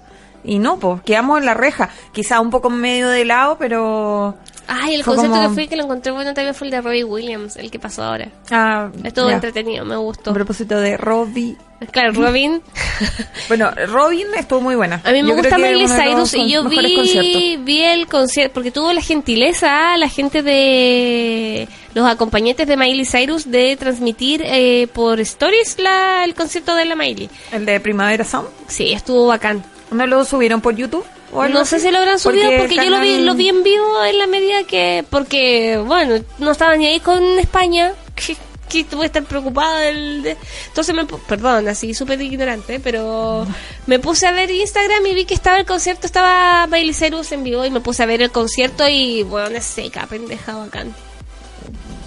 [0.44, 1.90] Y no, pues, quedamos en la reja.
[2.12, 4.36] Quizá un poco medio de lado, pero...
[4.72, 6.80] Ay, el Fue concierto como- que fui que lo encontré bueno también fue el de
[6.80, 8.28] Robbie Williams, el que pasó ahora.
[8.52, 9.34] Ah, Estuvo ya.
[9.34, 10.30] entretenido, me gustó.
[10.30, 11.56] A propósito de Robbie.
[11.90, 12.62] Claro, Robin.
[13.48, 15.00] Bueno, Robin estuvo muy buena.
[15.02, 18.92] A mí me Yo gusta Miley Cyrus y yo vi, vi el concierto, porque tuvo
[18.92, 25.78] la gentileza, la gente de los acompañantes de Miley Cyrus de transmitir eh, por stories
[25.80, 27.28] la, el concierto de la Miley.
[27.50, 28.48] El de Primavera Sound.
[28.68, 29.64] Sí, estuvo bacán.
[29.90, 31.04] ¿No lo subieron por YouTube?
[31.32, 33.62] O No sé si lo habrán subido porque, yo lo vi, en- lo vi en
[33.62, 38.36] vivo en la medida que, porque, bueno, no estaba ni ahí con España, que,
[38.68, 40.22] que voy a estar preocupada del...
[40.22, 40.36] de-
[40.68, 43.46] Entonces, me, perdón, así súper ignorante, pero
[43.86, 47.44] me puse a ver Instagram y vi que estaba el concierto, estaba Miley Cyrus en
[47.44, 50.94] vivo y me puse a ver el concierto y, bueno, es seca, pendeja, bacán.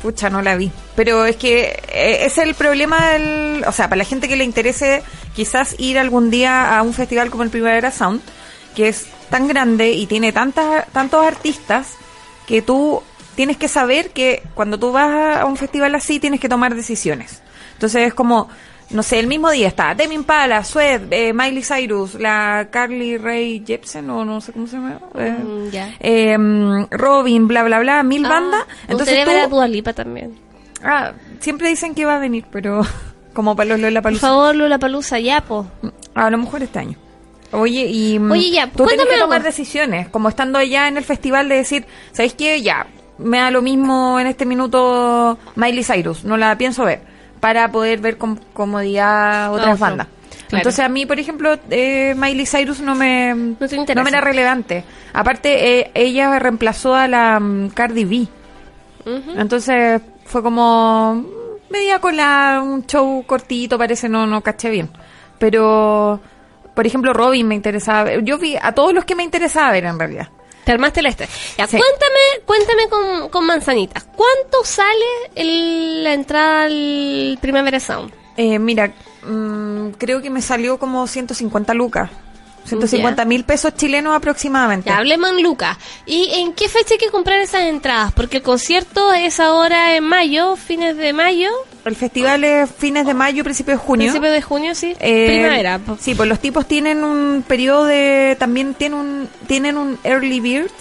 [0.02, 0.70] Pucha, no la vi.
[0.96, 3.64] Pero es que eh, es el problema del...
[3.66, 5.02] O sea, para la gente que le interese
[5.34, 8.20] quizás ir algún día a un festival como el Primavera Sound,
[8.76, 11.94] que es tan grande y tiene tantas, tantos artistas
[12.48, 13.02] que tú
[13.36, 17.42] tienes que saber que cuando tú vas a un festival así tienes que tomar decisiones.
[17.74, 18.48] Entonces es como,
[18.92, 23.64] no sé, el mismo día está Demi Impala, Sweat, eh, Miley Cyrus, la Carly Rae
[23.66, 25.00] Jepsen, o no sé cómo se llama.
[25.16, 25.68] eh, Mm,
[26.00, 28.62] eh, mm, Robin, bla, bla, bla, mil bandas.
[28.70, 30.38] Ah, me Entonces tú, Dua Lipa también.
[30.84, 32.82] ah, siempre dicen que va a venir, pero
[33.34, 34.28] como para los Por Lollapalooza.
[34.28, 35.66] favor, Lula Palusa, ya, po.
[36.14, 36.98] A lo mejor este año.
[37.54, 39.48] Oye, y mm, Oye, ya, tú tienes que tomar algo.
[39.48, 42.62] decisiones, como estando allá en el festival de decir, ¿sabéis qué?
[42.62, 42.88] Ya,
[43.18, 47.02] me da lo mismo en este minuto Miley Cyrus, no la pienso ver,
[47.40, 50.08] para poder ver con comodidad otras bandas.
[50.50, 50.58] claro.
[50.58, 54.04] Entonces a mí, por ejemplo, eh, Miley Cyrus no me, No te interesa.
[54.04, 54.84] me era relevante.
[55.14, 58.28] Aparte, eh, ella reemplazó a la mm, Cardi B.
[59.38, 61.26] Entonces fue como mm,
[61.72, 64.90] media con la, un show cortito, parece, no, no caché bien.
[65.40, 66.20] Pero,
[66.74, 68.24] por ejemplo, Robin me interesaba ver.
[68.24, 70.30] Yo vi a todos los que me interesaba ver en realidad.
[70.64, 71.28] Te armaste la este.
[71.58, 71.78] Ya, Sí.
[71.78, 74.04] cuéntame, cuéntame con, con manzanitas.
[74.16, 75.06] ¿Cuánto sale
[75.36, 78.14] el- la entrada al Primavera Sound?
[78.38, 78.92] Eh, mira,
[79.28, 82.10] mm, creo que me salió como 150 lucas.
[82.66, 84.90] 150 mil pesos chilenos aproximadamente.
[84.90, 85.78] Ya hablemos en Lucas.
[86.06, 88.14] ¿Y en qué fecha hay que comprar esas entradas?
[88.14, 91.50] Porque el concierto es ahora en mayo, fines de mayo,
[91.86, 94.06] El festival es fines de mayo, principios de junio.
[94.06, 94.96] principios de junio, sí.
[95.00, 95.80] Eh, Primavera.
[96.00, 98.36] Sí, pues los tipos tienen un periodo de.
[98.40, 100.72] También tienen un, tienen un early bird,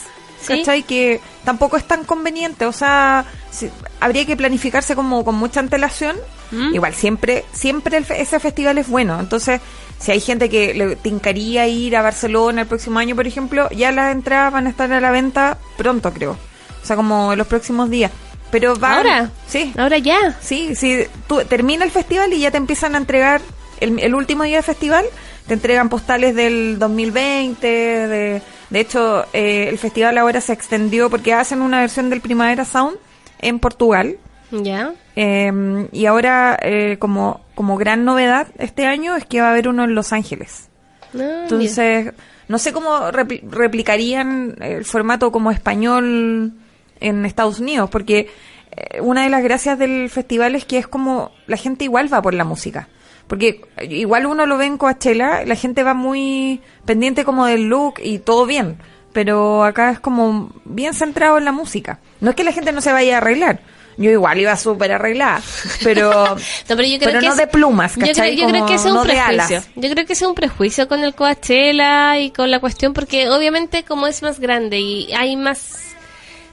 [0.42, 0.58] Sí.
[0.58, 0.82] ¿cachai?
[0.82, 2.66] Que tampoco es tan conveniente.
[2.66, 3.70] O sea, si-
[4.00, 6.16] habría que planificarse como con mucha antelación.
[6.50, 6.74] ¿Mm?
[6.74, 9.18] Igual, siempre siempre el ese festival es bueno.
[9.18, 9.60] Entonces,
[9.98, 13.90] si hay gente que le tincaría ir a Barcelona el próximo año, por ejemplo, ya
[13.92, 16.32] las entradas van a estar a la venta pronto, creo.
[16.32, 18.10] O sea, como en los próximos días.
[18.50, 18.96] Pero va.
[18.98, 19.30] ¿Ahora?
[19.46, 19.72] Sí.
[19.78, 20.36] Ahora ya.
[20.42, 23.40] Sí, sí, tú termina el festival y ya te empiezan a entregar,
[23.80, 25.06] el, el último día del festival,
[25.46, 31.34] te entregan postales del 2020, de, de hecho eh, el festival ahora se extendió porque
[31.34, 32.96] hacen una versión del Primavera Sound
[33.40, 34.16] en Portugal
[34.50, 34.92] Ya.
[35.14, 39.68] eh, y ahora eh, como, como gran novedad este año es que va a haber
[39.68, 40.68] uno en Los Ángeles.
[41.14, 42.12] Ah, Entonces,
[42.48, 46.52] no sé cómo repli- replicarían el formato como español
[47.00, 48.28] en Estados Unidos, porque
[48.74, 52.22] eh, una de las gracias del festival es que es como la gente igual va
[52.22, 52.88] por la música.
[53.26, 57.94] Porque igual uno lo ve en Coachella, la gente va muy pendiente como del look
[58.02, 58.78] y todo bien,
[59.12, 61.98] pero acá es como bien centrado en la música.
[62.20, 63.60] No es que la gente no se vaya a arreglar.
[63.98, 65.42] Yo igual iba súper arreglada,
[65.84, 68.36] pero, No, pero yo creo pero que no es- de plumas, Yo creo, ¿cachai?
[68.36, 69.62] yo creo que es un no prejuicio.
[69.76, 73.84] Yo creo que es un prejuicio con el Coachella y con la cuestión, porque obviamente
[73.84, 75.78] como es más grande y hay más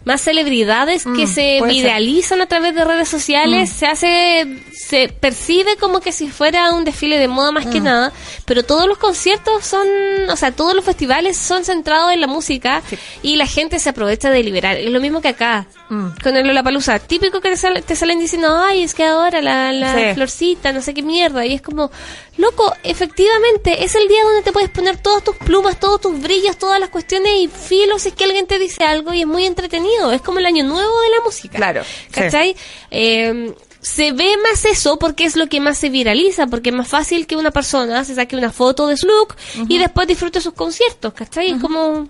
[0.06, 1.64] más celebridades que Mm, se ser.
[1.68, 6.84] viralizan a través de redes sociales, se hace, se percibe como que si fuera un
[6.86, 7.70] desfile de moda más Mm.
[7.72, 8.14] que nada,
[8.46, 9.88] pero todos los conciertos son,
[10.30, 12.98] o sea, todos los festivales son centrados en la música Sí.
[13.24, 14.78] y la gente se aprovecha de liberar.
[14.78, 16.08] Es lo mismo que acá, Mm.
[16.24, 17.00] con el Lollapalooza.
[17.00, 20.14] Típico que te, sal- te salen diciendo, ay, es que ahora la, la Sí.
[20.16, 21.46] florcita, no sé qué mierda.
[21.46, 21.92] Y es como,
[22.38, 26.58] loco, efectivamente, es el día donde te puedes poner todas tus plumas, todos tus brillos,
[26.58, 29.89] todas las cuestiones y filos es que alguien te dice algo y es muy entretenido.
[30.12, 31.58] Es como el año nuevo de la música.
[31.58, 31.90] Claro, sí.
[32.12, 32.56] ¿Cachai?
[32.92, 36.88] Eh, se ve más eso porque es lo que más se viraliza, porque es más
[36.88, 39.36] fácil que una persona se saque una foto de su look
[39.70, 41.52] y después disfrute sus conciertos, ¿cachai?
[41.52, 42.08] Es como...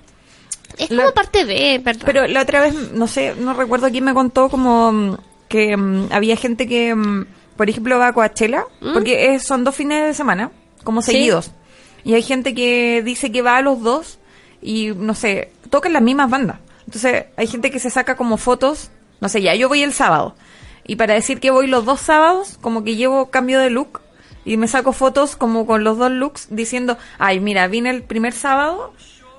[0.78, 2.04] Es como parte de, ¿verdad?
[2.06, 5.18] Pero la otra vez, no sé, no recuerdo quién me contó como mm,
[5.50, 7.26] que mm, había gente que, mm,
[7.58, 10.52] por ejemplo, va a Coachella, porque es- son dos fines de semana,
[10.84, 11.02] como.
[11.02, 11.12] Sí.
[11.12, 11.52] seguidos.
[12.06, 14.20] Y hay gente que dice que va a los dos
[14.62, 16.60] y, no sé, tocan las mismas bandas.
[16.90, 18.90] Entonces, hay gente que se saca como fotos,
[19.22, 20.34] no sé, ya, yo voy el sábado.
[20.88, 24.02] Y para decir que voy los dos sábados, como que llevo cambio de look
[24.44, 28.34] y me saco fotos como con los dos looks diciendo, ay, mira, vine el primer
[28.34, 28.92] sábado,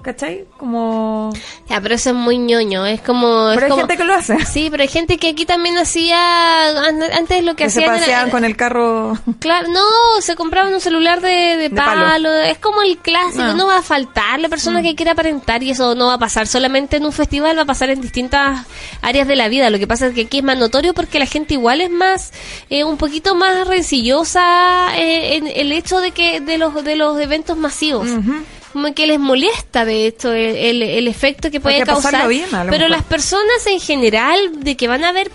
[0.03, 0.45] ¿cachai?
[0.59, 1.31] Como...
[1.69, 3.51] Ya, pero eso es muy ñoño, es como...
[3.51, 4.37] es Pero hay como- gente que lo hace.
[4.47, 7.95] Sí, pero hay gente que aquí también hacía, an- antes lo que, Que se hacían
[7.95, 9.19] era- paseaban con el carro.
[9.39, 9.81] Claro, no,
[10.21, 12.05] se compraban un celular de, de De palo.
[12.05, 12.33] palo.
[12.35, 13.55] es como el clásico, Ah.
[13.55, 16.47] no va a faltar la persona que quiera aparentar y eso no va a pasar
[16.47, 18.67] solamente en un festival, va a pasar en distintas
[19.03, 19.71] áreas de la vida.
[19.71, 22.33] Lo que pasa es que aquí es más notorio porque la gente igual es más,
[22.71, 27.19] eh, un poquito más rencillosa eh, en el hecho de que de los de los
[27.21, 28.09] eventos masivos.
[28.73, 32.29] Como que les molesta, de hecho, el, el- el efecto que puede que causar.
[32.29, 35.31] bien, pero las personas en general, de que van a ver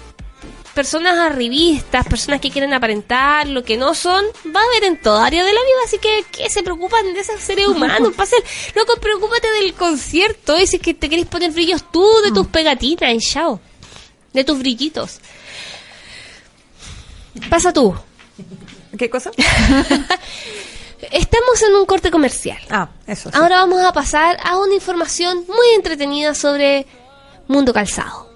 [0.74, 5.26] personas arribistas, personas que quieren aparentar lo que no son, va a haber en toda
[5.26, 8.14] área de la vida, así que ¿qué se preocupan de esos seres humanos?
[8.18, 8.40] Pasen,
[8.76, 12.48] loco, preocúpate del concierto y si es que te querés poner brillos tú de tus
[12.48, 13.60] pegatinas y chao,
[14.34, 15.20] de tus brillitos.
[17.50, 17.94] Pasa tú.
[18.98, 19.32] ¿Qué cosa?
[21.12, 22.60] Estamos en un corte comercial.
[22.70, 23.30] Ah, eso.
[23.30, 23.38] sí.
[23.38, 26.86] Ahora vamos a pasar a una información muy entretenida sobre
[27.48, 28.30] Mundo Calzado.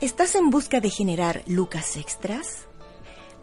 [0.00, 2.66] ¿Estás en busca de generar lucas extras?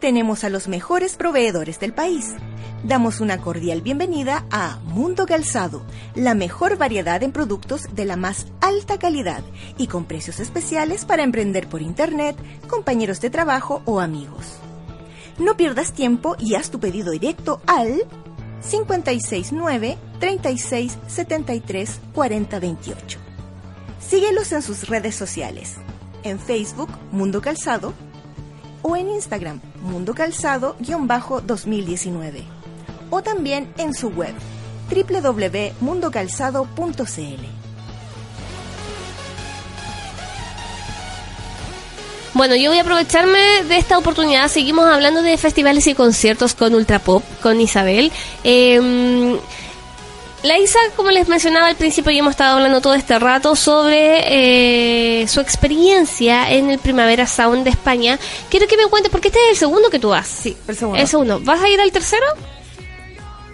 [0.02, 2.34] tenemos a los mejores proveedores del país.
[2.82, 5.84] Damos una cordial bienvenida a Mundo Calzado,
[6.16, 9.44] la mejor variedad en productos de la más alta calidad
[9.78, 12.36] y con precios especiales para emprender por internet,
[12.68, 14.58] compañeros de trabajo o amigos.
[15.38, 18.04] No pierdas tiempo y haz tu pedido directo al
[18.68, 23.18] 569 36 73 40 28.
[24.00, 25.76] Síguelos en sus redes sociales.
[26.22, 27.94] En Facebook, Mundo Calzado,
[28.82, 32.44] o en Instagram, Mundo Calzado-2019.
[33.10, 34.34] O también en su web,
[34.90, 37.61] www.mundocalzado.cl.
[42.34, 44.48] Bueno, yo voy a aprovecharme de esta oportunidad.
[44.48, 48.10] Seguimos hablando de festivales y conciertos con Ultra Pop, con Isabel.
[48.42, 49.36] Eh,
[50.42, 55.20] la Isa, como les mencionaba al principio, y hemos estado hablando todo este rato sobre
[55.22, 58.18] eh, su experiencia en el Primavera Sound de España.
[58.50, 60.26] Quiero que me cuentes, porque este es el segundo que tú vas.
[60.26, 61.00] Sí, el segundo.
[61.00, 61.40] El segundo.
[61.44, 62.24] ¿Vas a ir al tercero?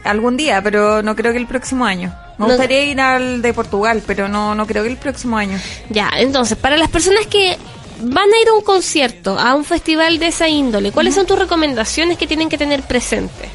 [0.04, 2.14] Algún día, pero no creo que el próximo año.
[2.38, 5.58] Me No- gustaría ir al de Portugal, pero no, no creo que el próximo año.
[5.90, 7.58] Ya, entonces, para las personas que
[8.00, 11.38] van a ir a un concierto, a un festival de esa índole, ¿cuáles son tus
[11.38, 13.48] recomendaciones que tienen que tener presente?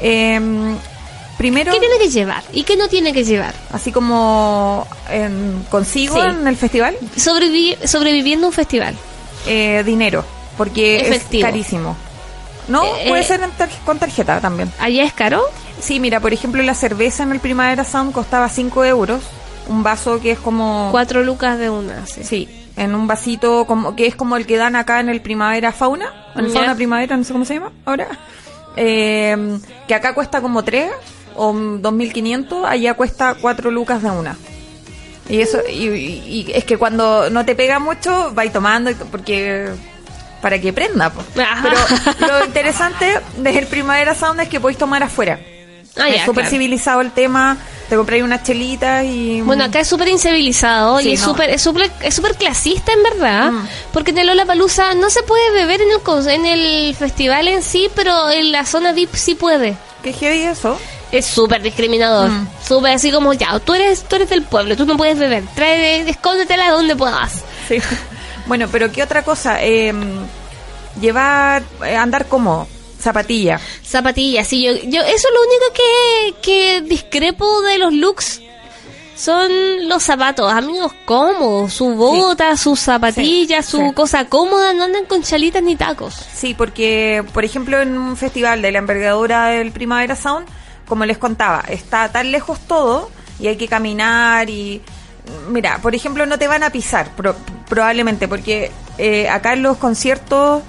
[0.00, 0.76] Em,
[1.38, 3.54] primero, ¿Qué tiene que llevar y qué no tiene que llevar?
[3.72, 6.20] así como em, consigo Sí.
[6.28, 8.94] en el festival, Sobrevi- sobreviviendo a un festival.
[9.46, 10.24] eh, dinero,
[10.58, 11.46] porque Efectivo.
[11.46, 11.96] es carísimo.
[12.68, 13.24] No, Eh, puede eh.
[13.24, 14.70] ser en tar- con tarjeta también.
[14.78, 15.42] ¿Allá es caro?
[15.80, 19.22] Sí, mira, por ejemplo, la cerveza en el Primavera Sound costaba 5 euros.
[19.66, 20.88] Un vaso que es como...
[20.90, 22.22] Cuatro lucas de una, sí.
[22.22, 22.48] Sí,
[22.80, 26.12] en un vasito como que es como el que dan acá en el Primavera Fauna,
[26.34, 26.50] en el.
[26.50, 28.08] Fauna Primavera, no sé cómo se llama ahora.
[28.76, 29.58] Eh,
[29.88, 30.90] que acá cuesta como 3
[31.36, 34.36] o 2.500, allá cuesta 4 lucas de una.
[35.28, 39.68] Y eso, y, y- y es que cuando no te pega mucho, vais tomando, porque
[40.42, 41.10] para que prenda.
[41.10, 41.22] po.
[41.34, 41.76] Pero
[42.40, 45.38] lo interesante del Primavera Sound es que podéis tomar afuera.
[45.96, 46.50] Ah, es ya, súper claro.
[46.50, 47.56] civilizado el tema,
[47.90, 49.40] te compráis unas chelitas y...
[49.42, 51.26] Bueno, acá es súper incivilizado Sí, y es no.
[51.26, 53.66] súper es súper es súper clasista en verdad, Mm.
[53.92, 57.88] porque en el Lollapalooza no se puede beber en el en el festival en sí,
[57.96, 59.76] pero en la zona VIP sí puede.
[60.02, 60.78] ¿Qué heavy eso?
[61.12, 62.48] Es súper discriminador, Mm.
[62.66, 66.08] súper así como ya, tú eres tú eres del pueblo, tú no puedes beber, trae
[66.08, 67.42] escóndetela donde puedas.
[67.68, 67.78] Sí.
[68.46, 69.62] Bueno, pero ¿qué otra cosa?
[69.62, 69.92] Eh,
[71.00, 72.66] llevar, eh, andar cómodo,
[73.00, 73.60] zapatilla.
[73.84, 78.40] Zapatillas, sí, yo, yo, eso es lo único que, que discrepo de los looks.
[79.16, 79.50] Son
[79.86, 83.92] los zapatos, amigos cómodos, su bota, sus zapatillas, Sí, su sí.
[83.92, 86.14] cosa cómoda, no andan con chalitas ni tacos.
[86.34, 90.46] Sí, porque, por ejemplo, en un festival de la envergadura del Primavera Sound,
[90.88, 94.80] como les contaba, está tan lejos todo y hay que caminar y...
[95.50, 97.36] Mira, por ejemplo, no te van a pisar, pro-
[97.68, 100.62] probablemente, porque eh, acá en los conciertos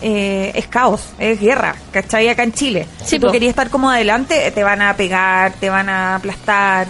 [0.00, 2.28] eh, es caos, es guerra, ¿cachai?
[2.28, 2.86] Acá en Chile.
[3.00, 3.32] Sí, si tú po.
[3.32, 6.86] querías estar como adelante, te van a pegar, te van a aplastar,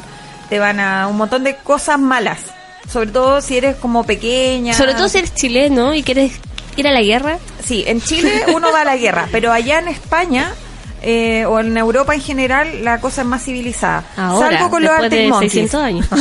[0.48, 1.06] te van a...
[1.08, 2.38] un montón de cosas malas.
[2.90, 4.74] Sobre todo si eres como pequeña.
[4.74, 6.32] Sobre todo si eres chileno y quieres
[6.76, 7.38] ir a la guerra.
[7.64, 10.52] Sí, en Chile uno va a la guerra, pero allá en España
[11.02, 14.04] eh, o en Europa en general la cosa es más civilizada.
[14.16, 15.52] Ahora, Salvo con los de Monkeys.
[15.52, 16.06] 600 años.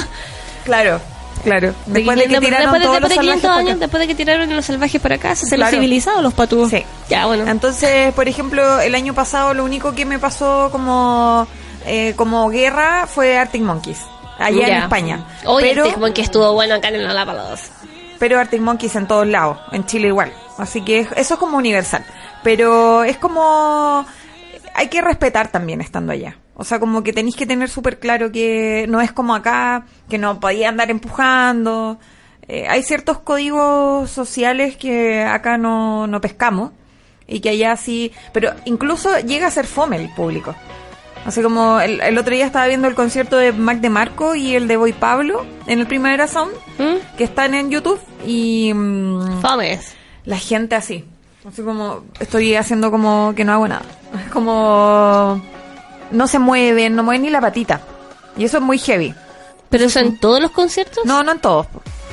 [0.65, 0.99] Claro,
[1.45, 1.73] claro.
[1.85, 3.79] Después de que tiraron después los de 500 salvajes años, para acá.
[3.79, 5.71] después de que tiraron a los salvajes para acá, se los Claro.
[5.77, 6.69] civilizados los patúos.
[6.69, 6.83] Sí.
[7.09, 7.47] Ya, bueno.
[7.49, 11.47] Entonces, por ejemplo, el año pasado lo único que me pasó como
[11.85, 14.01] eh, como guerra fue Arctic Monkeys.
[14.37, 14.83] Allá en.
[14.83, 15.25] España.
[15.45, 17.71] Oye, pero, este que estuvo bueno acá en Lollapalooza.
[18.19, 20.33] pero Arctic Monkeys en todos lados, en Chile igual.
[20.57, 22.03] Así que es- eso es como universal.
[22.43, 24.05] Pero es como...
[24.73, 26.35] Hay que respetar también estando allá.
[26.55, 30.17] O sea, como que tenéis que tener súper claro que no es como acá, que
[30.17, 31.99] no podía andar empujando.
[32.47, 36.71] Eh, hay ciertos códigos sociales que acá no, no pescamos
[37.27, 38.11] y que allá sí...
[38.31, 40.55] Pero incluso llega a ser fome el público.
[41.25, 44.55] Así como el, el otro día estaba viendo el concierto de Mac de Marco y
[44.55, 47.17] el de Boy Pablo en el Primavera Sound ¿Mm?
[47.17, 49.95] que están en YouTube y mm, Fomes.
[50.23, 51.03] la gente así.
[51.45, 53.85] Así como estoy haciendo como que no hago nada.
[54.23, 55.41] Es como
[56.11, 57.81] no se mueven, no mueven ni la patita.
[58.37, 59.13] Y eso es muy heavy.
[59.69, 61.05] ¿Pero eso en todos los conciertos?
[61.05, 61.67] No, no en todos.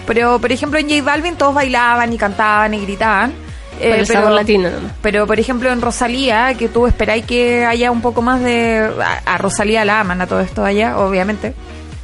[0.06, 3.32] Pero por ejemplo en J Balvin todos bailaban y cantaban y gritaban.
[3.80, 4.68] Eh, Por el sabor latino
[5.00, 8.90] pero por ejemplo en Rosalía, que tú esperáis que haya un poco más de...
[9.02, 11.54] A, a Rosalía la aman a todo esto allá, obviamente.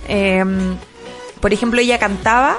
[0.08, 0.44] Eh,
[1.40, 2.56] por ejemplo, ella cantaba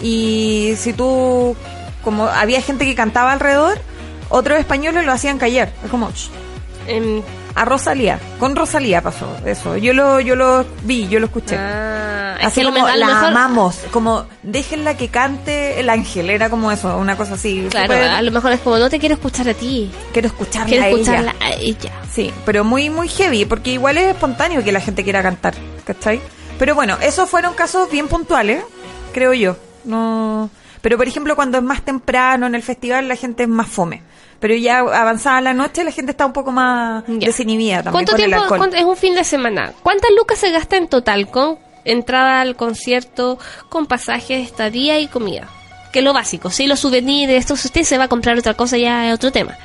[0.00, 1.56] y si tú...
[2.04, 3.80] Como había gente que cantaba alrededor,
[4.28, 5.72] otros españoles lo hacían callar.
[5.84, 6.10] Es como...
[6.88, 7.22] En-
[7.54, 8.18] A Rosalía.
[8.38, 9.76] Con Rosalía pasó eso.
[9.76, 11.56] Yo lo, yo lo vi, yo lo escuché.
[11.58, 16.48] ah, Es Así que como la mejor- amamos, como déjenla que cante el ángel, era
[16.50, 17.66] como eso, una cosa así.
[17.70, 20.84] Claro, a lo mejor es como no te quiero escuchar a ti, quiero escucharla quiero
[20.84, 21.34] a ella.
[21.40, 21.92] a ella.
[22.10, 26.20] Sí, pero muy, muy heavy, porque igual es espontáneo que la gente quiera cantar, ¿cachai?
[26.58, 28.62] Pero bueno, esos fueron casos bien puntuales,
[29.12, 29.56] creo yo.
[29.84, 30.48] No,
[30.80, 34.02] pero por ejemplo, cuando es más temprano en el festival, la gente es más fome.
[34.42, 37.28] Pero ya avanzada la noche, la gente está un poco más Ya.
[37.28, 38.42] desinhibida también ¿Cuánto con el tiempo?
[38.42, 38.58] alcohol.
[38.58, 39.72] cuánto- es un fin de semana.
[39.82, 43.38] ¿Cuántas lucas se gasta en total con entrada al concierto,
[43.70, 45.48] con pasajes, estadía y comida?
[45.92, 46.50] Que es lo básico.
[46.50, 49.30] Si los souvenirs, esto, si usted se va a comprar otra cosa, ya es otro
[49.30, 49.56] tema.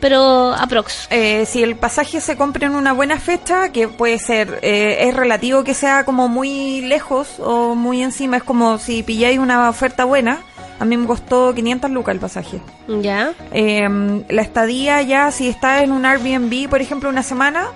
[0.00, 1.08] Pero aprox.
[1.10, 5.14] Eh, si el pasaje se compra en una buena fecha, que puede ser, eh, es
[5.16, 10.04] relativo que sea como muy lejos o muy encima, es como si pilláis una oferta
[10.04, 10.38] buena,
[10.78, 12.60] a mí me costó 500 lucas el pasaje.
[13.00, 13.32] ¿Ya?
[13.52, 13.88] Eh,
[14.28, 17.66] la estadía ya, si está en un Airbnb, por ejemplo, una semana,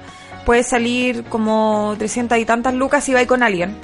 [0.46, 3.76] puede salir como 300 y tantas lucas si vais con alguien.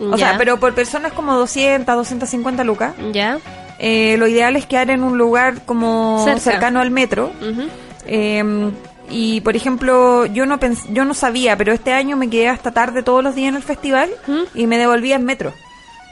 [0.00, 0.30] O ya.
[0.30, 2.94] sea, pero por persona es como 200, 250 lucas.
[3.12, 3.38] ¿Ya?
[3.78, 6.40] Eh, lo ideal es quedar en un lugar como Cerca.
[6.40, 7.30] cercano al metro.
[8.06, 8.72] Eh,
[9.08, 12.72] y por ejemplo, yo no pens- yo no sabía, pero este año me quedé hasta
[12.72, 14.40] tarde todos los días en el festival ¿Mm?
[14.58, 15.52] y me devolví en metro,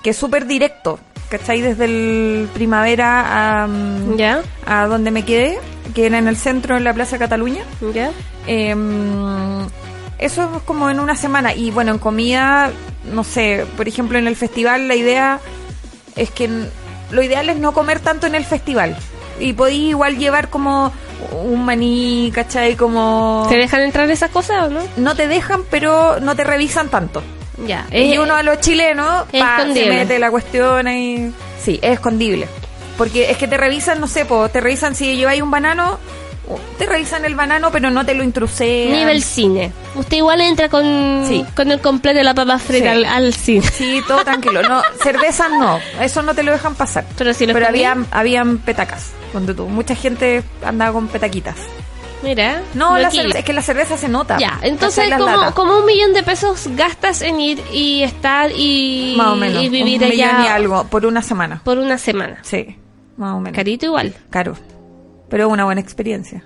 [0.05, 1.01] que es súper directo,
[1.31, 1.63] ¿cachai?
[1.63, 4.17] Desde el primavera a, mm,
[4.67, 5.59] a donde me quedé,
[5.95, 7.65] que era en el centro, en la Plaza Cataluña.
[8.47, 8.77] Eh,
[10.19, 11.55] eso es como en una semana.
[11.55, 12.71] Y bueno, en comida,
[13.13, 15.41] no sé, por ejemplo, en el festival la idea
[16.17, 16.51] es que
[17.11, 18.95] lo ideal es no comer tanto en el festival.
[19.41, 20.93] Y podí igual llevar como
[21.33, 22.77] un maní, ¿cachai?
[22.77, 23.47] Como...
[23.49, 24.81] ¿Te dejan entrar esas cosas o no?
[24.99, 27.23] No te dejan, pero no te revisan tanto.
[27.67, 27.87] Ya.
[27.93, 31.33] y uno a los chilenos pa, se mete la cuestión ahí.
[31.63, 32.49] Sí, es escondible.
[32.99, 35.99] Porque es que te revisan, no sé, po, te revisan si lleváis un banano,
[36.79, 38.93] te revisan el banano, pero no te lo intrusean.
[38.93, 39.73] Nivel cine.
[39.95, 41.45] Usted igual entra con, Sí.
[41.57, 42.91] con el completo de la papa frita Sí.
[42.91, 43.67] al, al cine.
[43.73, 44.63] Sí, todo tranquilo.
[44.63, 47.05] No, cerveza no, eso no te lo dejan pasar.
[47.17, 49.67] Pero si Pero habían, habían petacas, donde tú.
[49.69, 51.57] Mucha gente andaba con petaquitas.
[52.25, 52.63] Mira.
[52.75, 54.39] No, la cerveza, es que la cerveza se nota.
[54.39, 59.29] Ya, entonces como, como un millón de pesos gastas en ir y estar y, Más
[59.29, 59.63] o menos.
[59.63, 61.61] y vivir un millón allá y algo, por una semana.
[61.65, 62.39] por una semana.
[62.43, 62.77] Sí,
[63.17, 63.55] más o menos.
[63.57, 64.15] Carito igual.
[64.31, 64.57] Caro.
[65.29, 66.45] Pero una buena experiencia.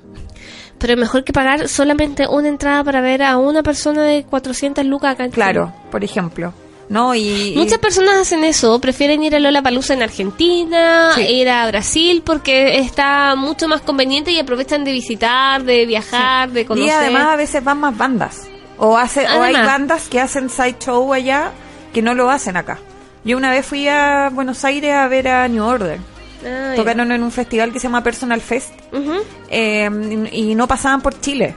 [0.79, 5.15] Pero mejor que pagar solamente una entrada para ver a una persona de 400 lucas
[5.15, 6.53] acá en Claro, por ejemplo.
[6.89, 7.15] ¿No?
[7.15, 7.21] Y,
[7.53, 11.21] y- Muchas personas hacen eso, prefieren ir a Lollapalooza en Argentina, Sí.
[11.23, 16.63] ir a Brasil porque está mucho más conveniente y aprovechan de visitar, de viajar, de
[16.63, 16.93] y conocer.
[16.95, 18.49] además a veces van más bandas.
[18.79, 21.53] O, hace, o hay bandas que hacen sideshow allá
[21.93, 22.79] que no lo hacen acá.
[23.25, 25.99] Yo una vez fui a Buenos Aires a ver a New Order.
[26.47, 26.73] Ah.
[26.77, 28.71] Tocaron en un festival que se llama Personal Fest
[29.51, 29.91] eh,
[30.33, 31.55] y, y no pasaban por Chile.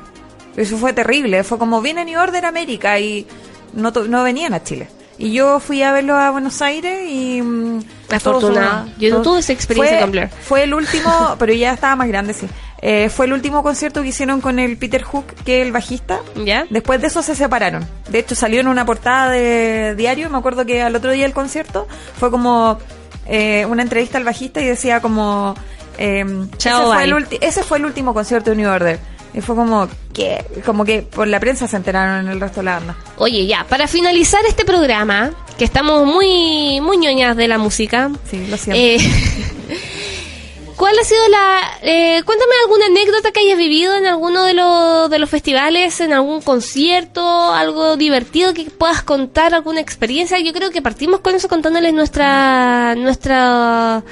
[0.58, 1.44] Eso fue terrible.
[1.44, 3.26] Fue como viene New Order América y
[3.74, 4.90] no, no venían a Chile.
[5.22, 7.42] Y yo fui a verlo a Buenos Aires y...
[7.42, 7.80] mm,
[8.12, 8.88] Afortunada.
[8.98, 10.30] Yo tuve esa experiencia fue, con.
[10.42, 12.48] Fue el último, pero ya estaba más grande, sí.
[12.82, 16.20] Eh, fue el último concierto que hicieron con el Peter Hook, que es el bajista.
[16.44, 16.66] ¿Ya?
[16.72, 17.88] Después de eso se separaron.
[18.10, 20.30] De hecho, salió en una portada de diario.
[20.32, 21.88] Me acuerdo que al otro día del concierto
[22.20, 22.80] fue como
[23.28, 25.54] eh, una entrevista al bajista y decía como...
[26.00, 26.26] eh,
[26.58, 29.00] Chao, ese, fue el ese fue el último concierto de New Order.
[29.34, 32.66] Y fue como que como que por la prensa se enteraron en el resto de
[32.66, 32.98] la banda.
[33.18, 38.46] Oye, ya, para finalizar este programa, que estamos muy, muy ñoñas de la música, Sí,
[38.48, 38.82] lo siento.
[38.82, 38.98] eh,
[40.76, 41.60] ¿cuál ha sido la...
[41.84, 46.12] eh, cuéntame alguna anécdota que hayas vivido en alguno de, los de los festivales, en
[46.12, 50.40] algún concierto, algo divertido que puedas contar, alguna experiencia.
[50.40, 52.96] Yo creo que partimos con eso contándoles nuestra...
[52.96, 54.04] nuestra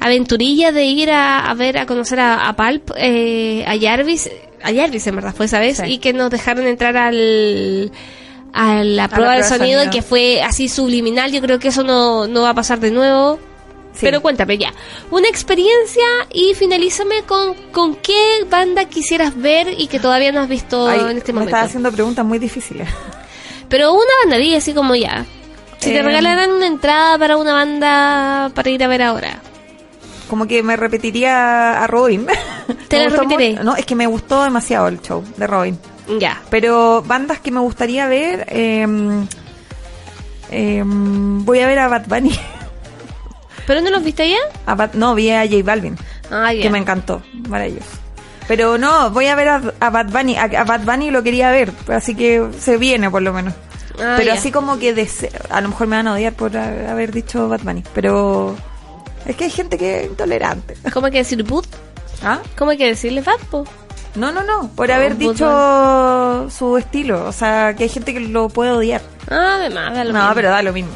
[0.00, 4.28] aventurilla de ir a, a ver, a conocer a, a Palp, eh, a Jarvis,
[4.64, 5.84] a Jarvis en verdad fue esa vez, Sí.
[5.86, 7.92] y que nos dejaron entrar al
[8.52, 9.90] a la prueba prueba del de sonido, sonido.
[9.92, 13.38] que fue así subliminal, yo creo que eso no, no va a pasar de nuevo.
[13.92, 14.00] Sí.
[14.02, 14.72] Pero cuéntame ya,
[15.12, 16.02] una experiencia
[16.32, 20.98] y finalízame con, con qué banda quisieras ver y que todavía no has visto Ay,
[20.98, 21.50] en este me momento.
[21.50, 22.88] estaba haciendo preguntas muy difíciles.
[23.68, 25.24] Pero una banda, así como ya.
[25.78, 29.40] Si te Eh, regalaran una entrada para una banda para ir a ver ahora.
[30.28, 32.26] Como que me repetiría a Robin.
[32.88, 33.54] Te la repetiré.
[33.62, 35.78] No, es que me gustó demasiado el show de Robin.
[36.18, 36.40] Ya.
[36.50, 38.86] Pero bandas que me gustaría ver, eh,
[40.50, 42.38] eh, voy a ver a Bad Bunny.
[43.66, 44.36] ¿Pero no los viste ya?
[44.66, 45.96] A Bad- no, vi a J Balvin,
[46.30, 46.62] Ah, ya.
[46.62, 47.88] que me encantó, maravilloso.
[48.46, 50.36] Pero no, voy a ver a, a Bad Bunny.
[50.36, 53.54] A, a Bad Bunny lo quería ver, así que se viene por lo menos.
[53.98, 57.10] Ah, pero así como que dese- a lo mejor me van a odiar por haber
[57.12, 58.54] dicho Bad Bunny, pero
[59.26, 60.76] es que hay gente que es intolerante.
[60.92, 61.66] ¿Cómo hay que decir boot?
[62.22, 62.40] ¿Ah?
[62.56, 63.64] ¿Cómo hay que decirle Vapo?
[64.14, 68.20] No, no, no, por haber Bad dicho su estilo, o sea, que hay gente que
[68.20, 69.02] lo puede odiar.
[69.28, 70.34] Ah, además, da lo no, mismo.
[70.34, 70.92] pero da lo mismo.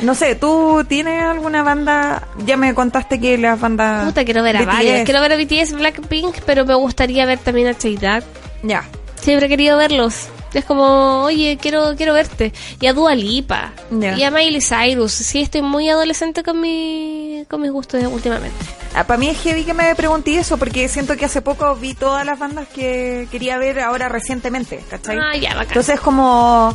[0.00, 2.26] No sé, ¿tú tienes alguna banda?
[2.46, 4.06] Ya me contaste que las bandas...
[4.06, 4.66] Puta, quiero ver a BTS.
[4.66, 5.04] varias.
[5.04, 8.22] Quiero ver a BTS, Blackpink, pero me gustaría ver también a J
[8.62, 8.84] Ya.
[9.16, 10.28] Siempre he querido verlos.
[10.54, 12.52] Es como, oye, quiero quiero verte.
[12.80, 13.72] Y a Dua Lipa.
[13.90, 15.12] Y a Miley Cyrus.
[15.12, 18.56] Sí, estoy muy adolescente con, mi, con mis gustos últimamente.
[18.92, 22.26] para mí es heavy que me pregunté eso porque siento que hace poco vi todas
[22.26, 25.18] las bandas que quería ver ahora recientemente, ¿cachai?
[25.18, 25.68] Ah, ya, bacán.
[25.68, 26.74] Entonces como...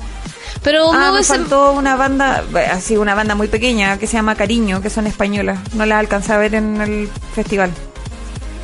[0.63, 4.81] Pero Ah, me faltó una banda, así una banda muy pequeña que se llama Cariño,
[4.81, 5.59] que son españolas.
[5.73, 7.71] No las alcancé a ver en el festival.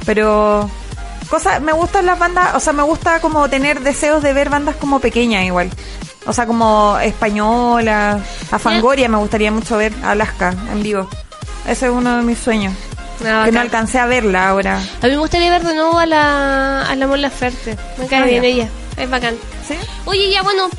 [0.05, 0.69] Pero
[1.33, 4.75] cosa, me gustan las bandas, o sea, me gusta como tener deseos de ver bandas
[4.75, 5.69] como pequeñas igual.
[6.25, 8.19] O sea, como española,
[8.51, 11.07] a Fangoria me gustaría mucho ver, a Alaska en vivo.
[11.67, 12.73] Ese es uno de mis sueños.
[13.25, 14.75] Ah, que no alcancé a verla ahora.
[15.01, 17.77] A mí me gustaría ver de nuevo a la, a la Mon Laferte.
[17.97, 18.47] Me cae Ah, bien ya.
[18.49, 18.69] ella.
[18.97, 19.35] Es bacán.
[19.67, 19.75] ¿Sí?
[20.05, 20.69] Oye, ya bueno,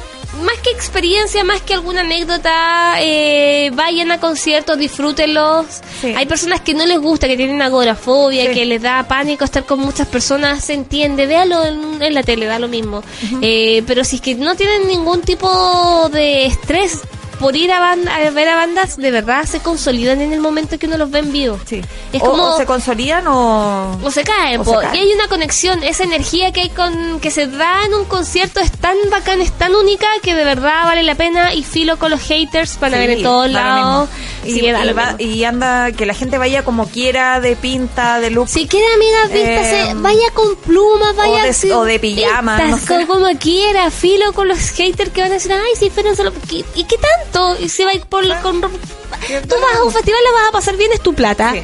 [0.43, 5.67] más que experiencia, más que alguna anécdota, eh, vayan a conciertos, disfrútenlos.
[6.01, 6.15] Sí.
[6.17, 8.55] Hay personas que no les gusta, que tienen agorafobia, Sí.
[8.55, 12.47] que les da pánico estar con muchas personas, se entiende, véalo en, en la tele,
[12.47, 13.03] da lo mismo.
[13.43, 17.01] Eh, pero si es que no tienen ningún tipo de estrés
[17.45, 20.79] por ir a, ban- a ver a bandas, de verdad se consolidan en el momento
[20.79, 21.59] que uno los ve en vivo.
[21.67, 21.81] Sí.
[22.13, 22.43] Es o, como...
[22.55, 23.99] o se consolidan o...
[24.03, 24.73] O se caen, O po.
[24.81, 24.97] se caen.
[24.97, 28.61] y hay una conexión, esa energía que hay con que se da en un concierto
[28.61, 32.11] es tan bacán, es tan única que de verdad vale la pena y filo con
[32.11, 34.09] los haters para ver en Sí, todos lados.
[34.45, 38.49] Sí, Y, va- anda, que la gente vaya como quiera, de pinta, de look.
[38.49, 42.87] Si quiere, amigas, Eh, vaya con plumas, vaya de- así, o de pijama, no sé.
[42.87, 46.33] co- como quiera, filo con los haters que van a decir, ay, sí, pero solo,
[46.49, 47.57] ¿qué- ¿y qué tanto?
[47.61, 50.53] Y se va a ir por, con, tú vas a un festival, la vas a
[50.53, 51.53] pasar bien, es tu plata.
[51.53, 51.63] Sí,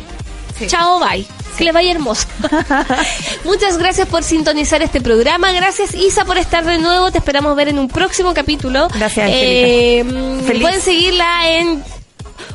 [0.58, 0.66] sí.
[0.66, 1.26] Chao, bye.
[1.58, 2.26] Que le vaya hermoso.
[3.44, 5.52] Muchas gracias por sintonizar este programa.
[5.52, 7.10] Gracias, Isa, por estar de nuevo.
[7.10, 8.88] Te esperamos ver en un próximo capítulo.
[8.94, 10.04] Gracias, Eh,
[10.60, 11.84] pueden seguirla en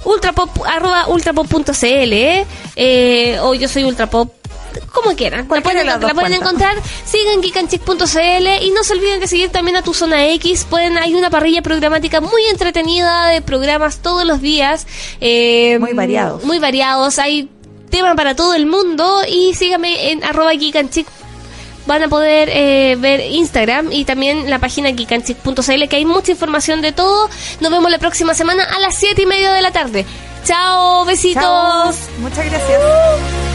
[0.04, 4.32] ultrapop, arroba ultrapop.cl eh, eh, o yo soy ultrapop
[4.92, 6.76] como quieran, la pueden, la encontrar,
[7.06, 11.16] sigan geekanchick.cl y no se olviden de seguir también a tu zona X, pueden, hay
[11.16, 14.86] una parrilla programática muy entretenida de programas todos los días,
[15.22, 16.44] eh, Muy variados.
[16.44, 17.50] muy variados, hay
[17.90, 21.08] tema para todo el mundo y síganme en arroba geekanchick
[21.86, 26.82] van a poder eh, ver Instagram y también la página geekanchick.cl que hay mucha información
[26.82, 27.30] de todo.
[27.60, 30.06] Nos vemos la próxima semana a las 7 y media de la tarde.
[30.44, 31.96] Chao, besitos.
[32.20, 33.55] Muchas gracias.